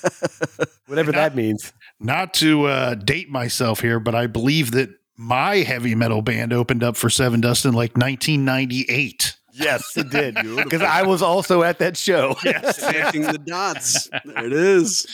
[0.86, 1.72] whatever that means.
[2.00, 6.82] Not to uh, date myself here, but I believe that my heavy metal band opened
[6.82, 9.36] up for Sevendust in like 1998.
[9.52, 10.34] Yes, it did.
[10.34, 12.36] Because I was also at that show.
[12.44, 12.78] Yes.
[12.78, 14.08] Connecting the dots.
[14.24, 15.06] There it is.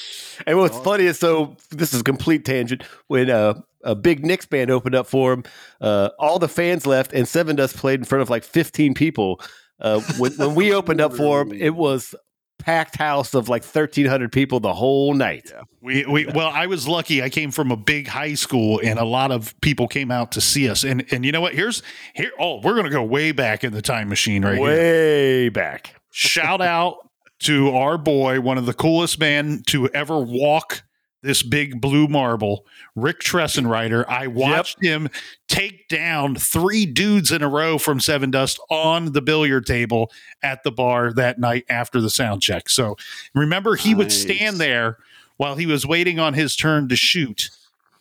[0.46, 2.82] And what's funny is so this is a complete tangent.
[3.08, 5.44] When uh, a big Nick's band opened up for him,
[5.80, 9.40] uh, all the fans left, and Sevendust played in front of like 15 people.
[9.80, 12.14] Uh, when, when we opened up for him, it was
[12.58, 15.50] packed house of like 1,300 people the whole night.
[15.52, 15.62] Yeah.
[15.80, 17.22] We, we well, I was lucky.
[17.22, 20.40] I came from a big high school, and a lot of people came out to
[20.40, 20.84] see us.
[20.84, 21.54] And and you know what?
[21.54, 21.82] Here's
[22.14, 22.32] here.
[22.38, 24.64] Oh, we're gonna go way back in the time machine right here.
[24.64, 25.94] Way back.
[26.10, 27.08] Shout out
[27.40, 30.82] to our boy, one of the coolest men to ever walk
[31.22, 34.04] this big blue marble, Rick Tressenreiter.
[34.08, 35.08] I watched him
[35.48, 40.10] take down three dudes in a row from Sevendust on the billiard table
[40.42, 42.68] at the bar that night after the sound check.
[42.68, 42.96] So
[43.34, 44.98] remember, he would stand there
[45.36, 47.50] while he was waiting on his turn to shoot,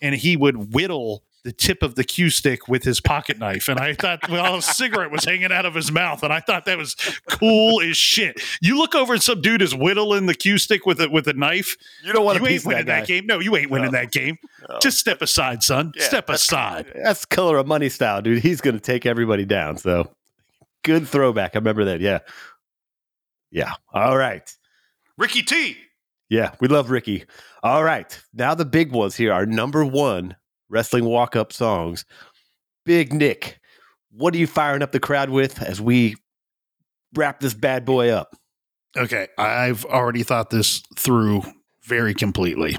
[0.02, 3.70] and he would whittle the tip of the cue stick with his pocket knife.
[3.70, 6.66] And I thought, well, a cigarette was hanging out of his mouth, and I thought
[6.66, 6.94] that was
[7.30, 8.42] cool as shit.
[8.62, 11.34] You look over and some dude is whittling the cue stick with a with a
[11.34, 11.78] knife.
[12.04, 13.28] You don't want to ain't piece winning that, that, game.
[13.28, 13.98] No, you ain't winning No.
[13.98, 14.38] that game.
[14.68, 14.80] No.
[14.80, 15.94] Just step aside, son.
[15.96, 16.92] Yeah, step that's- aside.
[16.94, 18.44] That's color of money style, dude.
[18.44, 19.78] He's going to take everybody down.
[19.78, 20.12] So
[20.84, 21.56] good throwback.
[21.56, 22.02] I remember that.
[22.02, 22.20] Yeah.
[23.52, 23.72] Yeah.
[23.94, 24.54] All right.
[25.18, 25.78] Ricky T.
[26.28, 26.56] Yeah.
[26.60, 27.24] We love Ricky.
[27.64, 28.20] All right.
[28.34, 30.36] Now the big ones here are number one
[30.70, 32.06] wrestling walk up songs.
[32.86, 33.60] Big Nick,
[34.12, 36.16] what are you firing up the crowd with as we
[37.16, 38.36] wrap this bad boy up?
[38.96, 41.44] Okay, I've already thought this through
[41.84, 42.78] very completely.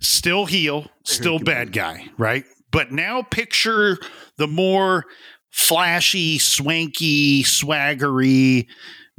[0.00, 2.44] Still heel, still bad guy, right?
[2.70, 3.98] But now picture
[4.36, 5.04] the more
[5.50, 8.66] flashy, swanky, swaggery,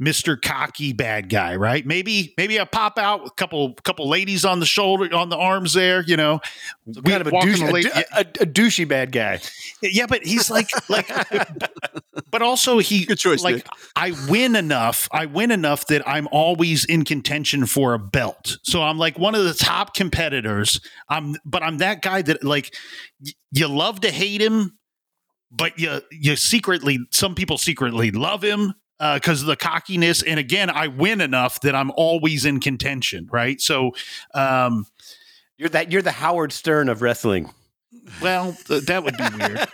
[0.00, 0.40] Mr.
[0.40, 1.84] Cocky bad guy, right?
[1.84, 5.36] Maybe maybe I pop out with a couple couple ladies on the shoulder on the
[5.36, 6.38] arms there, you know.
[6.92, 9.40] So kind of a, douche, a, lady- dou- a, a douchey bad guy.
[9.82, 11.10] yeah, but he's like like
[12.30, 13.66] but also he Good choice, like.
[13.96, 15.08] I win enough.
[15.10, 18.58] I win enough that I'm always in contention for a belt.
[18.62, 20.80] So I'm like one of the top competitors.
[21.08, 22.72] I'm but I'm that guy that like
[23.20, 24.78] y- you love to hate him,
[25.50, 30.22] but you you secretly some people secretly love him because of the cockiness.
[30.22, 33.60] And again, I win enough that I'm always in contention, right?
[33.60, 33.92] So
[34.34, 34.86] um
[35.56, 35.90] You're that.
[35.92, 37.50] You're the Howard Stern of wrestling.
[38.22, 39.66] well, th- that would be weird.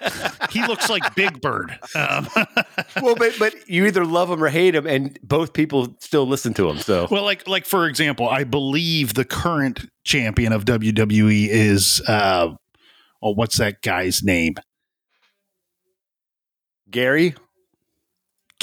[0.51, 1.79] he looks like Big Bird.
[1.95, 2.27] Um,
[3.03, 6.53] well, but but you either love him or hate him, and both people still listen
[6.55, 6.79] to him.
[6.79, 12.55] So Well, like like for example, I believe the current champion of WWE is uh
[13.23, 14.55] oh what's that guy's name?
[16.91, 17.35] Gary,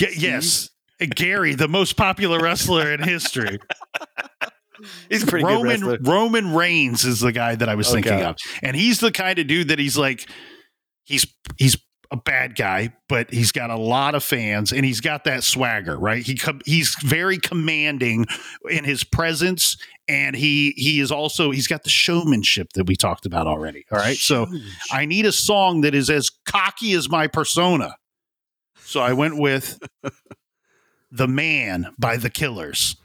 [0.10, 0.70] G- yes.
[1.16, 3.58] Gary, the most popular wrestler in history.
[5.10, 6.04] he's pretty good Roman.
[6.04, 8.02] Roman Reigns is the guy that I was Okay.
[8.02, 8.36] thinking of.
[8.62, 10.30] And he's the kind of dude that he's like
[11.04, 11.26] he's
[11.58, 11.78] he's
[12.12, 15.98] a bad guy, but he's got a lot of fans and he's got that swagger,
[15.98, 16.22] right?
[16.24, 18.26] He com- he's very commanding
[18.70, 19.78] in his presence
[20.10, 23.86] and he he is also he's got the showmanship that we talked about already.
[23.92, 24.18] All right?
[24.18, 24.48] So
[24.92, 27.96] I need a song that is as cocky as my persona.
[28.92, 29.80] So I went with
[31.14, 32.98] The Man by The Killers.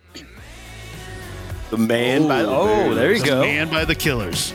[1.71, 2.27] The man.
[2.27, 3.41] by, Oh, oh, there you The go.
[3.43, 4.53] Man by The Killers.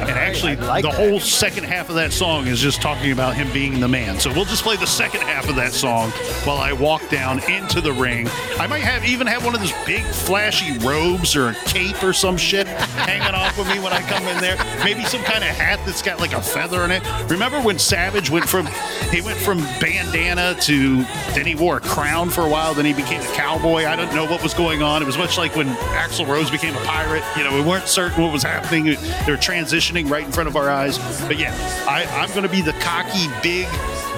[0.00, 0.96] And actually, like the that.
[0.96, 4.18] whole second half of that song is just talking about him being the man.
[4.18, 6.10] So we'll just play the second half of that song
[6.44, 8.28] while I walk down into the ring.
[8.58, 12.12] I might have even have one of those big flashy robes or a cape or
[12.12, 14.56] some shit hanging off of me when I come in there.
[14.84, 17.02] Maybe some kind of hat that's got like a feather in it.
[17.30, 18.66] Remember when Savage went from
[19.12, 21.04] he went from bandana to
[21.34, 23.84] then he wore a crown for a while, then he became a cowboy.
[23.84, 25.02] I don't know what was going on.
[25.02, 27.22] It was much like when Axl Rose became a pirate.
[27.36, 28.84] You know, we weren't certain what was happening.
[28.84, 28.92] They
[29.32, 30.98] were transitioning right in front of our eyes.
[31.26, 31.54] But yeah,
[31.88, 33.66] I, I'm going to be the cocky, big,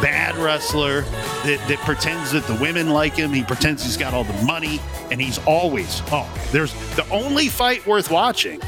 [0.01, 3.33] bad wrestler that, that pretends that the women like him.
[3.33, 7.85] He pretends he's got all the money, and he's always oh, there's the only fight
[7.87, 8.61] worth watching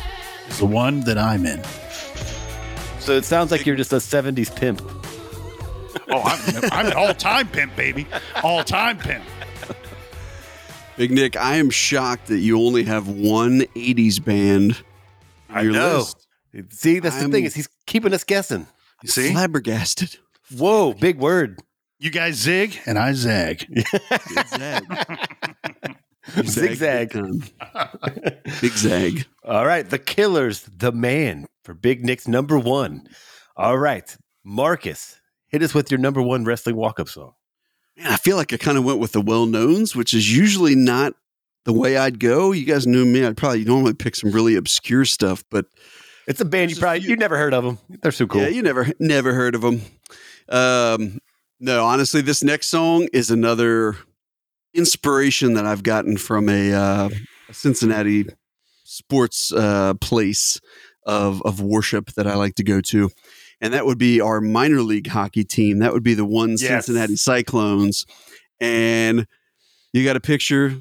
[0.48, 1.62] is the one that I'm in.
[3.00, 4.82] So it sounds like you're just a '70s pimp.
[6.10, 8.06] Oh, I'm, I'm an all-time pimp, baby,
[8.42, 9.24] all-time pimp.
[10.96, 14.82] Big Nick, I am shocked that you only have one 80s band
[15.48, 15.98] on I your know.
[15.98, 16.27] list.
[16.70, 18.66] See, that's I'm- the thing is he's keeping us guessing.
[19.02, 20.16] You see, Flabbergasted.
[20.56, 21.60] Whoa, big word.
[21.98, 23.64] you guys zig and I zag.
[24.48, 24.84] Zag.
[26.44, 27.10] Zigzag.
[27.12, 27.42] Big, time.
[28.60, 29.26] Big zag.
[29.44, 33.08] All right, the Killers, the man for Big Nick's number one.
[33.56, 37.32] All right, Marcus, hit us with your number one wrestling walk-up song.
[37.96, 40.74] Man, I feel like I kind of went with the well knowns, which is usually
[40.74, 41.14] not
[41.64, 42.52] the way I'd go.
[42.52, 43.24] You guys knew me.
[43.24, 45.66] I'd probably normally pick some really obscure stuff, but
[46.28, 47.78] It's a band you There's a probably few- you never heard of them.
[48.02, 48.42] They're so cool.
[48.42, 49.80] yeah, you never never heard of them.
[50.48, 51.18] Um,
[51.58, 53.96] no, honestly, this next song is another
[54.74, 57.08] inspiration that I've gotten from a, uh,
[57.48, 58.26] a Cincinnati
[58.84, 60.60] sports uh, place
[61.06, 63.10] of of worship that I like to go to,
[63.60, 65.78] and that would be our minor league hockey team.
[65.78, 66.86] That would be the one Yes.
[66.86, 68.04] Cincinnati Cyclones,
[68.60, 69.26] and
[69.92, 70.76] you got a picture.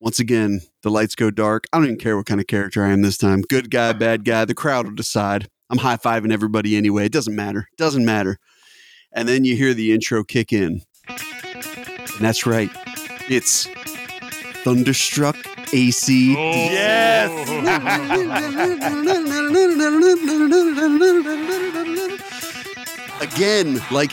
[0.00, 1.66] Once again, the lights go dark.
[1.72, 3.40] I don't even care what kind of character I am this time.
[3.42, 4.44] Good guy, bad guy.
[4.44, 5.48] The crowd will decide.
[5.70, 7.06] I'm high fiving everybody anyway.
[7.06, 7.68] It doesn't matter.
[7.72, 8.38] It doesn't matter.
[9.12, 10.82] And then you hear the intro kick in.
[11.08, 12.70] And that's right.
[13.28, 13.66] It's
[14.62, 15.36] Thunderstruck
[15.72, 16.32] AC.
[23.20, 24.12] Again, like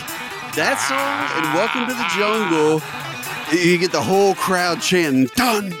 [0.56, 2.80] that song and Welcome to the Jungle,
[3.52, 5.76] you get the whole crowd chanting Thunder.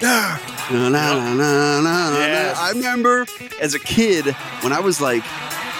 [0.70, 2.18] Na, na, na, na.
[2.18, 2.58] Yes.
[2.58, 3.26] I remember
[3.60, 4.26] as a kid
[4.62, 5.24] when I was like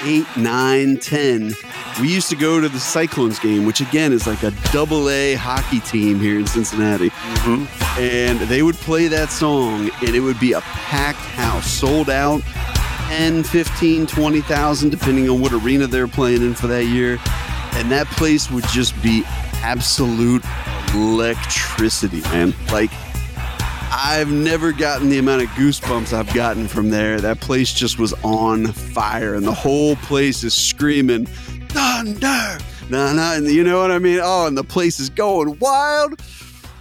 [0.04, 1.54] eight, nine, ten,
[2.00, 5.34] we used to go to the Cyclones game, which again is like a double A
[5.34, 7.10] hockey team here in Cincinnati.
[7.10, 8.00] Mm-hmm.
[8.00, 12.42] And they would play that song, and it would be a packed house, sold out
[13.08, 17.18] 10, 15, 20,000, depending on what arena they're playing in for that year.
[17.74, 19.22] And that place would just be
[19.62, 20.44] absolute
[20.94, 22.54] electricity, man.
[22.70, 22.90] Like,
[23.92, 27.20] I've never gotten the amount of goosebumps I've gotten from there.
[27.20, 31.26] That place just was on fire, and the whole place is screaming,
[31.68, 32.58] Thunder!
[32.88, 34.20] Nah, nah, and you know what I mean?
[34.22, 36.20] Oh, and the place is going wild.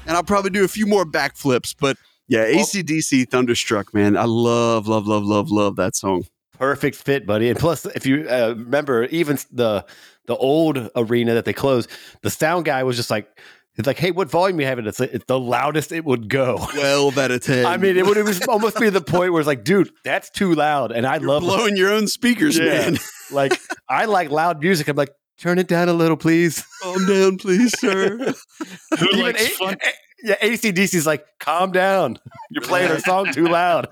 [0.06, 4.18] And I'll probably do a few more backflips, but yeah, ACDC Thunderstruck, man.
[4.18, 6.26] I love, love, love, love, love that song.
[6.58, 7.50] Perfect fit, buddy.
[7.50, 9.86] And plus, if you uh, remember, even the
[10.26, 11.90] the old arena that they closed,
[12.22, 13.28] the sound guy was just like,
[13.76, 16.58] he's like, "Hey, what volume you having?" It's, it's the loudest it would go.
[16.72, 17.66] 12 out of 10.
[17.66, 20.30] I mean, it would it was almost be the point where it's like, dude, that's
[20.30, 22.66] too loud, and I You're love blowing your own speakers, Yeah.
[22.66, 22.98] man.
[23.32, 23.54] like
[23.90, 24.88] I like loud music.
[24.88, 26.64] I'm like, turn it down a little, please.
[26.84, 28.18] Calm down, please, sir.
[28.18, 29.74] Who Even likes A- fun?
[29.84, 29.88] A-
[30.24, 32.18] yeah, ACDC's like, calm down.
[32.50, 33.88] You're playing our song too loud.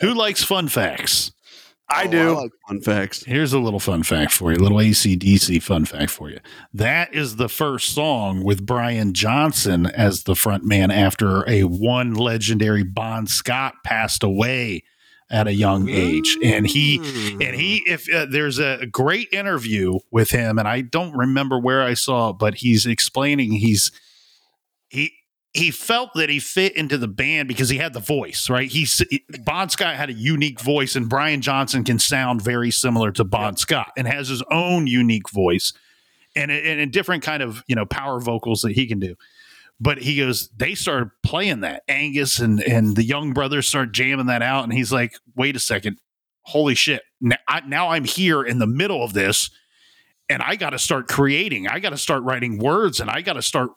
[0.00, 1.30] Who likes fun facts?
[1.92, 2.34] I Oh, do.
[2.36, 3.24] like fun facts.
[3.24, 6.40] Here's a little fun fact for you, a little ACDC fun fact for you.
[6.72, 12.14] That is the first song with Brian Johnson as the front man after a one
[12.14, 14.84] legendary Bon Scott passed away
[15.30, 16.36] at a young age.
[16.42, 16.96] And he
[17.40, 21.82] and he if uh, there's a great interview with him and I don't remember where
[21.82, 23.90] I saw it, but he's explaining he's
[25.54, 28.70] he he felt that he fit into the band because he had the voice, right?
[28.70, 29.02] He's
[29.44, 33.56] Bon Scott had a unique voice, and Brian Johnson can sound very similar to Bon
[33.56, 35.72] Scott and has his own unique voice
[36.34, 39.14] and a, and a different kind of you know power vocals that he can do.
[39.80, 44.26] But he goes, they started playing that Angus and and the young brothers start jamming
[44.26, 45.98] that out, and he's like, wait a second,
[46.42, 47.02] holy shit!
[47.20, 49.50] Now, I, now I'm here in the middle of this
[50.32, 51.68] and I got to start creating.
[51.68, 53.70] I got to start writing words, and I got to start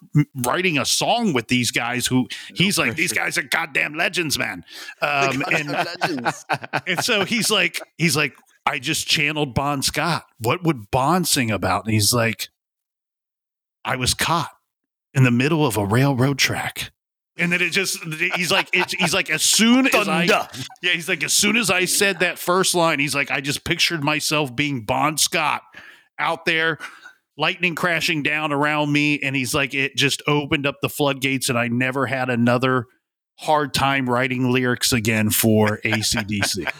[0.46, 2.08] writing a song with these guys.
[2.08, 4.64] Who he's like, these guys are goddamn legends, man.
[5.02, 6.46] Um, and Legends.
[6.88, 10.26] and so he's like, he's like, I just channeled Bon Scott.
[10.40, 11.86] What would Bon sing about?
[11.86, 12.50] And he's like,
[13.84, 14.52] I was caught
[15.14, 16.92] in the middle of a railroad track.
[17.38, 18.04] And then it just,
[18.36, 20.48] he's like, it's, he's like, as soon as I, yeah,
[20.82, 24.04] he's like, as soon as I said that first line, he's like, I just pictured
[24.04, 25.62] myself being Bon Scott
[26.20, 26.78] out there,
[27.38, 29.20] lightning crashing down around me.
[29.20, 32.86] And he's like, it just opened up the floodgates, and I never had another
[33.38, 36.72] hard time writing lyrics again for ACDC.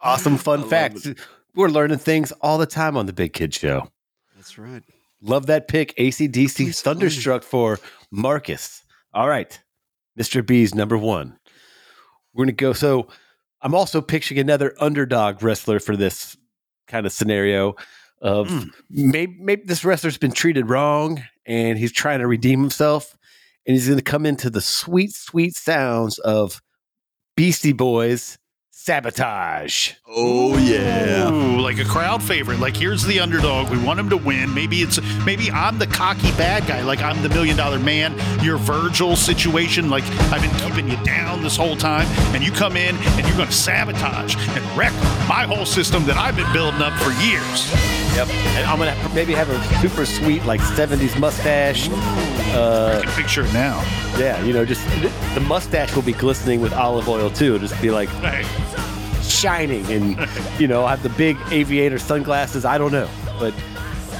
[0.00, 1.08] Awesome fun love facts.
[1.54, 3.90] We're learning things all the time on the Big Kid Show.
[4.36, 4.82] That's right.
[5.20, 5.94] Love that pick.
[5.96, 7.78] ACDC Please Thunderstruck for
[8.10, 8.82] Marcus.
[9.14, 9.60] All right.
[10.18, 10.44] Mr.
[10.44, 11.38] B's number one.
[12.34, 12.72] We're going to go.
[12.72, 13.08] So
[13.60, 16.36] I'm also picturing another underdog wrestler for this
[16.92, 17.74] kind of scenario
[18.20, 18.70] of Mm.
[18.90, 23.16] maybe, maybe this wrestler's been treated wrong and he's trying to redeem himself.
[23.66, 26.60] And he's going to come into the sweet, sweet sounds of
[27.36, 28.38] Beastie Boys
[28.84, 29.92] Sabotage.
[30.08, 31.30] Oh yeah.
[31.30, 32.58] Ooh, like a crowd favorite.
[32.58, 33.70] Like here's the underdog.
[33.70, 34.52] We want him to win.
[34.52, 36.82] Maybe it's maybe I'm the cocky bad guy.
[36.82, 38.12] Like I'm the million dollar man.
[38.42, 39.88] Your Virgil situation.
[39.88, 40.02] Like
[40.32, 43.50] I've been keeping you down this whole time, and you come in and you're going
[43.50, 44.92] to sabotage and wreck
[45.28, 48.02] my whole system that I've been building up for years.
[48.16, 48.28] Yep.
[48.28, 51.88] And I'm going to maybe have a super sweet, like 70s mustache.
[52.52, 53.80] Uh, I can picture it now.
[54.18, 54.84] Yeah, you know, just
[55.34, 57.54] the mustache will be glistening with olive oil too.
[57.54, 58.42] It'll just be like Hey,
[59.22, 60.28] shining, and
[60.60, 62.64] you know, have the big aviator sunglasses.
[62.64, 63.08] I don't know,
[63.38, 63.54] but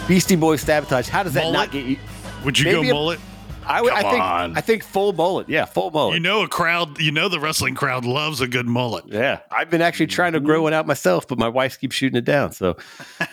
[0.09, 1.09] Beastie Boys sabotage.
[1.09, 1.55] How does that Mullet?
[1.55, 1.97] not get you?
[2.45, 3.21] Would you Maybe go a- mullet?
[3.65, 4.57] I, would- I Come think on.
[4.57, 5.49] I think full mullet.
[5.49, 6.15] Yeah, full mullet.
[6.15, 6.99] You know, a crowd.
[7.01, 9.05] You know, the wrestling crowd loves a good mullet.
[9.07, 12.17] Yeah, I've been actually trying to grow one out myself, but my wife keeps shooting
[12.19, 12.51] it down.
[12.53, 12.77] So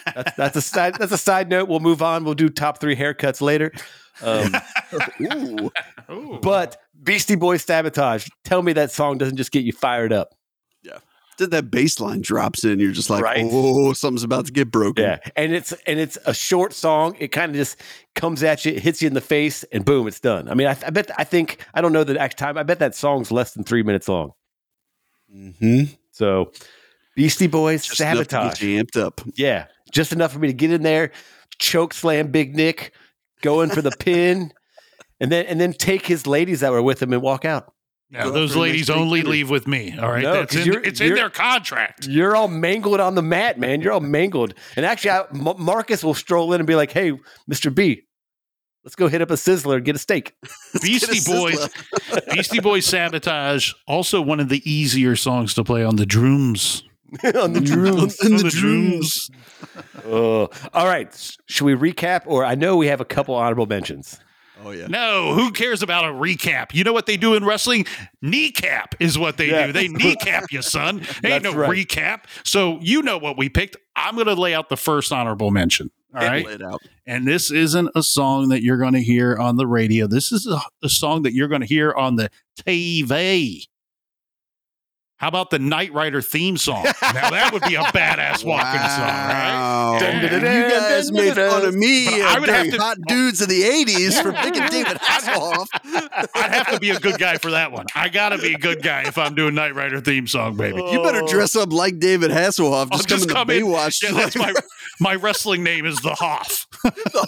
[0.06, 0.96] that's, that's a side.
[1.00, 1.68] That's a side note.
[1.68, 2.24] We'll move on.
[2.26, 3.72] We'll do top three haircuts later.
[4.22, 4.54] Um,
[6.12, 6.40] Ooh.
[6.44, 8.28] but Beastie Boys sabotage.
[8.44, 10.36] Tell me that song doesn't just get you fired up.
[11.48, 13.46] That bass line drops in, you're just like, Right.
[13.50, 15.04] oh, something's about to get broken.
[15.04, 17.16] Yeah, and it's and it's a short song.
[17.20, 17.78] It kind of just
[18.16, 20.48] comes at you, hits you in the face, and boom, it's done.
[20.50, 22.58] I mean, I, I bet I think I don't know the actual time.
[22.58, 24.32] I bet that song's less than three minutes long.
[25.32, 26.52] hmm So
[27.16, 28.62] Beastie Boys Just enough to get sabotage.
[28.64, 29.22] amped up.
[29.36, 31.12] Yeah, just enough for me to get in there,
[31.58, 32.94] choke slam Big Nick,
[33.42, 34.52] go in for the pin,
[35.20, 37.74] and then and then take his ladies that were with him and walk out.
[38.12, 39.32] Now, those for a nice ladies only dinner.
[39.32, 39.96] leave with me.
[40.00, 42.08] All right, No, that's 'cause in, you're- it's in you're- their contract.
[42.08, 43.82] You're all mangled on the mat, man.
[43.82, 44.56] You're all mangled.
[44.76, 47.12] And actually, I, M- Marcus will stroll in and be like, "Hey,
[47.48, 48.02] Mister B,
[48.84, 50.34] let's go hit up a sizzler and get a steak."
[50.82, 51.70] Beastie a Boys.
[52.34, 53.74] Beastie Boys sabotage.
[53.88, 56.82] Also, one of the easier songs to play on the drums.
[57.36, 58.20] on the drums.
[58.26, 59.30] In On the the drums.
[60.06, 60.44] Uh,
[60.74, 61.14] all right.
[61.48, 62.22] Should we recap?
[62.26, 64.20] Or I know we have a couple honorable mentions.
[64.64, 64.88] Oh, yeah.
[64.88, 66.74] No, who cares about a recap?
[66.74, 67.86] You know what they do in wrestling?
[68.22, 69.68] Kneecap is what they Yeah.
[69.68, 69.74] do.
[69.74, 71.02] They kneecap you, son.
[71.24, 71.70] Ain't no right.
[71.70, 72.26] recap.
[72.44, 73.78] So you know what we picked.
[73.96, 75.92] I'm going to lay out the first honorable mention.
[76.16, 76.46] All right.
[76.46, 76.82] Lay it out.
[77.06, 80.08] And this isn't a song that you're going to hear on the radio.
[80.08, 82.30] This is a, a song that you're going to hear on the
[82.68, 83.66] TV.
[85.20, 86.84] How about the Knight Rider theme song?
[86.86, 89.52] now that would be a badass walking song, right?
[89.54, 89.98] Wow.
[90.00, 92.70] Dun, dun, dun, You guys dun, made dun, fun of me But I would have
[92.72, 95.68] to- hot dudes of the 80s for picking David Hasselhoff.
[96.36, 97.86] I'd have to be a good guy for that one.
[97.96, 100.78] I got to be a good guy if I'm doing Knight Rider theme song, baby.
[100.90, 102.88] You better dress up like David Hasselhoff.
[102.92, 103.64] I'll Just come in the come in.
[103.66, 104.02] Baywatch.
[104.04, 104.54] Yeah, that's my
[105.02, 106.66] my wrestling name is the Hoff.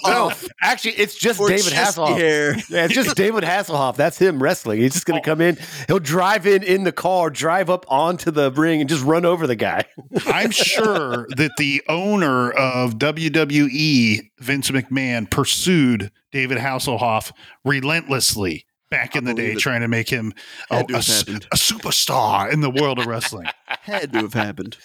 [0.06, 0.32] No,
[0.62, 2.18] actually, it's just Or David chesty Hasselhoff.
[2.18, 2.56] hair.
[2.70, 3.98] Yeah, it's just David Hasselhoff.
[3.98, 4.80] That's him wrestling.
[4.80, 5.34] He's just going to Oh.
[5.34, 5.58] come in.
[5.88, 9.48] He'll drive in in the car, drive up onto the ring, and just run over
[9.48, 9.86] the guy.
[10.28, 17.32] I'm sure that the owner of WWE, Vince McMahon, pursued David Hasselhoff
[17.66, 19.60] relentlessly back in I the day, it.
[19.60, 20.34] trying to make him
[20.70, 21.48] a, to a have s- happened.
[21.52, 23.48] a superstar in the world of wrestling.
[23.68, 24.78] Had to have happened.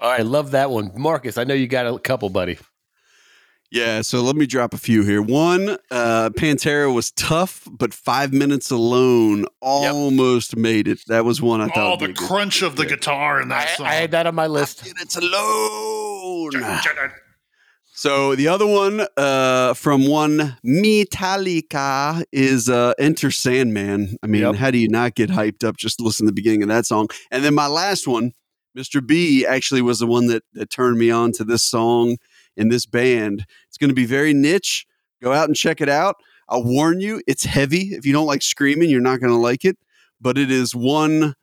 [0.00, 1.38] All right, love that one, Marcus.
[1.38, 2.58] I know you got a couple, buddy.
[3.70, 5.20] Yeah, so let me drop a few here.
[5.20, 11.00] One, uh, Pantera was tough, but five minutes alone almost made it.
[11.08, 12.02] That was one I thought.
[12.02, 13.86] Oh, the crunch of the guitar in that I, song.
[13.86, 14.84] I had that on my list.
[14.84, 16.50] Minutes alone.
[17.92, 24.16] So the other one uh, from one Metallica is uh, Enter Sandman.
[24.22, 24.54] I mean, Yep.
[24.54, 27.08] how do you not get hyped up just listen to the beginning of that song?
[27.30, 28.32] And then my last one,
[28.76, 29.04] Mr.
[29.04, 32.16] B, actually was the one that, that turned me on to this song
[32.58, 33.44] and this band.
[33.68, 34.84] It's going to be very niche.
[35.22, 36.16] Go out and check it out.
[36.48, 37.88] I'll warn you, it's heavy.
[37.92, 39.76] If you don't like screaming, you're not going to like it.
[40.20, 41.34] But it is one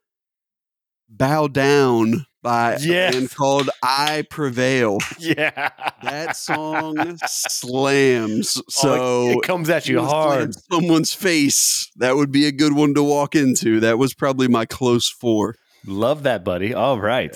[1.07, 3.13] Bow Down by Yes.
[3.16, 4.97] a band called I Prevail.
[5.20, 5.70] Yeah.
[6.03, 8.61] That song slams.
[8.70, 10.53] So Oh, it, it comes at you hard.
[10.72, 11.89] Someone's face.
[11.95, 13.80] That would be a good one to walk into.
[13.80, 15.55] That was probably my close four.
[15.86, 16.74] Love that, buddy.
[16.74, 17.36] All right.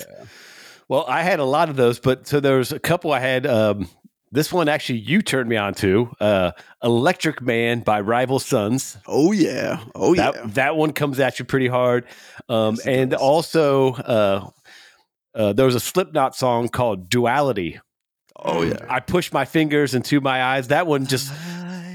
[0.90, 3.46] Well, I had a lot of those, but so there was a couple I had.
[3.46, 3.88] Um,
[4.32, 6.50] this one actually you turned me on to uh,
[6.82, 8.98] Electric Man by Rival Sons.
[9.06, 9.84] Oh yeah.
[9.94, 10.42] Oh that, yeah.
[10.46, 12.06] that one comes at you pretty hard.
[12.48, 13.20] Um, Yes, and does.
[13.20, 14.50] also, uh,
[15.32, 17.78] uh, there was a Slipknot song called Duality.
[18.34, 18.84] Oh yeah.
[18.88, 20.68] I pushed my fingers into my eyes.
[20.68, 21.32] That one just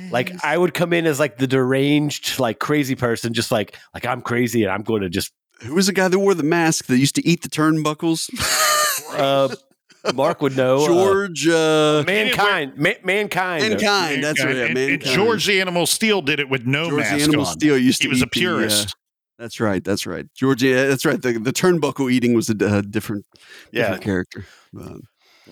[0.09, 4.05] like I would come in as like the deranged, like crazy person, just like like
[4.05, 5.33] I'm crazy and I'm going to just
[5.63, 8.29] Who was the guy that wore the mask that used to eat the turnbuckles?
[9.17, 9.55] uh,
[10.13, 13.67] Mark would know George uh, mankind, ma- mankind.
[13.69, 14.23] Mankind.
[14.23, 14.55] That's right.
[14.55, 15.15] Yeah, And- and Mankind.
[15.15, 17.53] George the Animal Steele did it with no George mask the Animal on.
[17.53, 18.95] Steele used to He was a eat the, uh, purist.
[19.39, 19.83] that's right.
[19.83, 20.25] That's right.
[20.35, 20.61] George.
[20.63, 21.21] Yeah, that's right.
[21.21, 23.25] The, the turnbuckle eating was a uh, different,
[23.71, 23.81] Yeah.
[23.83, 24.45] different character.
[24.73, 24.97] But,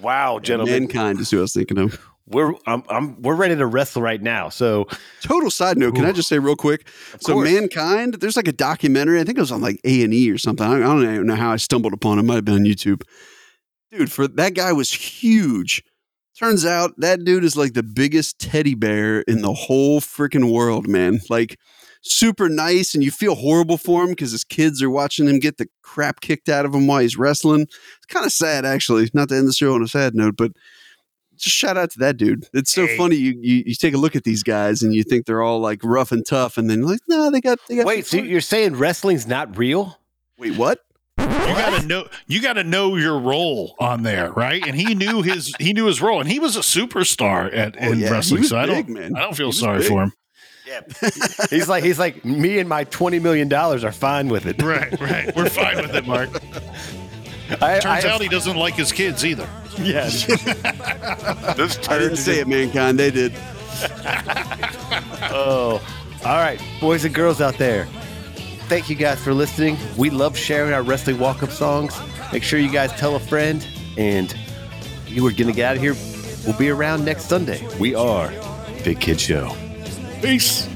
[0.01, 1.99] Wow, gentlemen, Mankind is who I was thinking of.
[2.25, 4.49] we're I'm, I'm we're ready to wrestle right now.
[4.49, 4.87] So
[5.21, 5.93] Total side note.
[5.95, 6.87] Can I just say real quick?
[7.19, 7.51] So course.
[7.51, 9.19] Mankind, there's like a documentary.
[9.19, 10.65] I think it was on like A and E or something.
[10.65, 12.21] I don't, I don't even know how I stumbled upon it.
[12.21, 12.23] it.
[12.25, 13.03] Might have been on YouTube.
[13.95, 15.83] Dude, for that guy was huge.
[16.37, 20.87] Turns out that dude is like the biggest teddy bear in the whole freaking world,
[20.87, 21.19] man.
[21.29, 21.59] Like
[22.01, 25.57] super nice, and you feel horrible for him because his kids are watching him get
[25.57, 27.61] the crap kicked out of him while he's wrestling.
[27.61, 29.09] It's kind of sad, actually.
[29.13, 30.53] Not to end the show on a sad note, but
[31.35, 32.47] just shout out to that dude.
[32.51, 32.97] It's so Hey.
[32.97, 33.15] funny.
[33.15, 35.81] You, you you take a look at these guys and you think they're all like
[35.83, 37.85] rough and tough, and then you're like, no, they got they got.
[37.85, 39.99] wait, so you're saying wrestling's not real?
[40.39, 40.79] wait, what?
[41.17, 44.65] You gotta know you gotta know your role on there, right?
[44.65, 47.91] And he knew his he knew his role, and he was a superstar at Oh,
[47.91, 48.09] in yeah.
[48.09, 48.41] Wrestling.
[48.41, 49.15] was So I don't man.
[49.15, 49.87] I don't feel sorry big.
[49.89, 50.13] for him.
[50.65, 50.81] Yeah.
[51.49, 54.61] he's like he's like me and my twenty million dollars are fine with it.
[54.61, 55.35] Right, right.
[55.35, 56.29] We're fine with it, Mark.
[57.61, 59.47] I, Turns I- out he doesn't like his kids either.
[59.79, 60.25] yes.
[61.55, 62.97] this I didn't say it, mankind.
[62.99, 63.33] They did.
[65.35, 65.81] Oh,
[66.25, 67.87] all right, boys and girls out there.
[68.67, 69.77] Thank you guys for listening.
[69.97, 71.93] We love sharing our wrestling walk-up songs.
[72.31, 73.65] Make sure you guys tell a friend,
[73.97, 74.35] and
[75.07, 75.95] you are gonna get out of here.
[76.45, 77.65] We'll be around next Sunday.
[77.79, 78.33] We are
[78.83, 79.55] Big Kid Show.
[80.21, 80.67] Peace.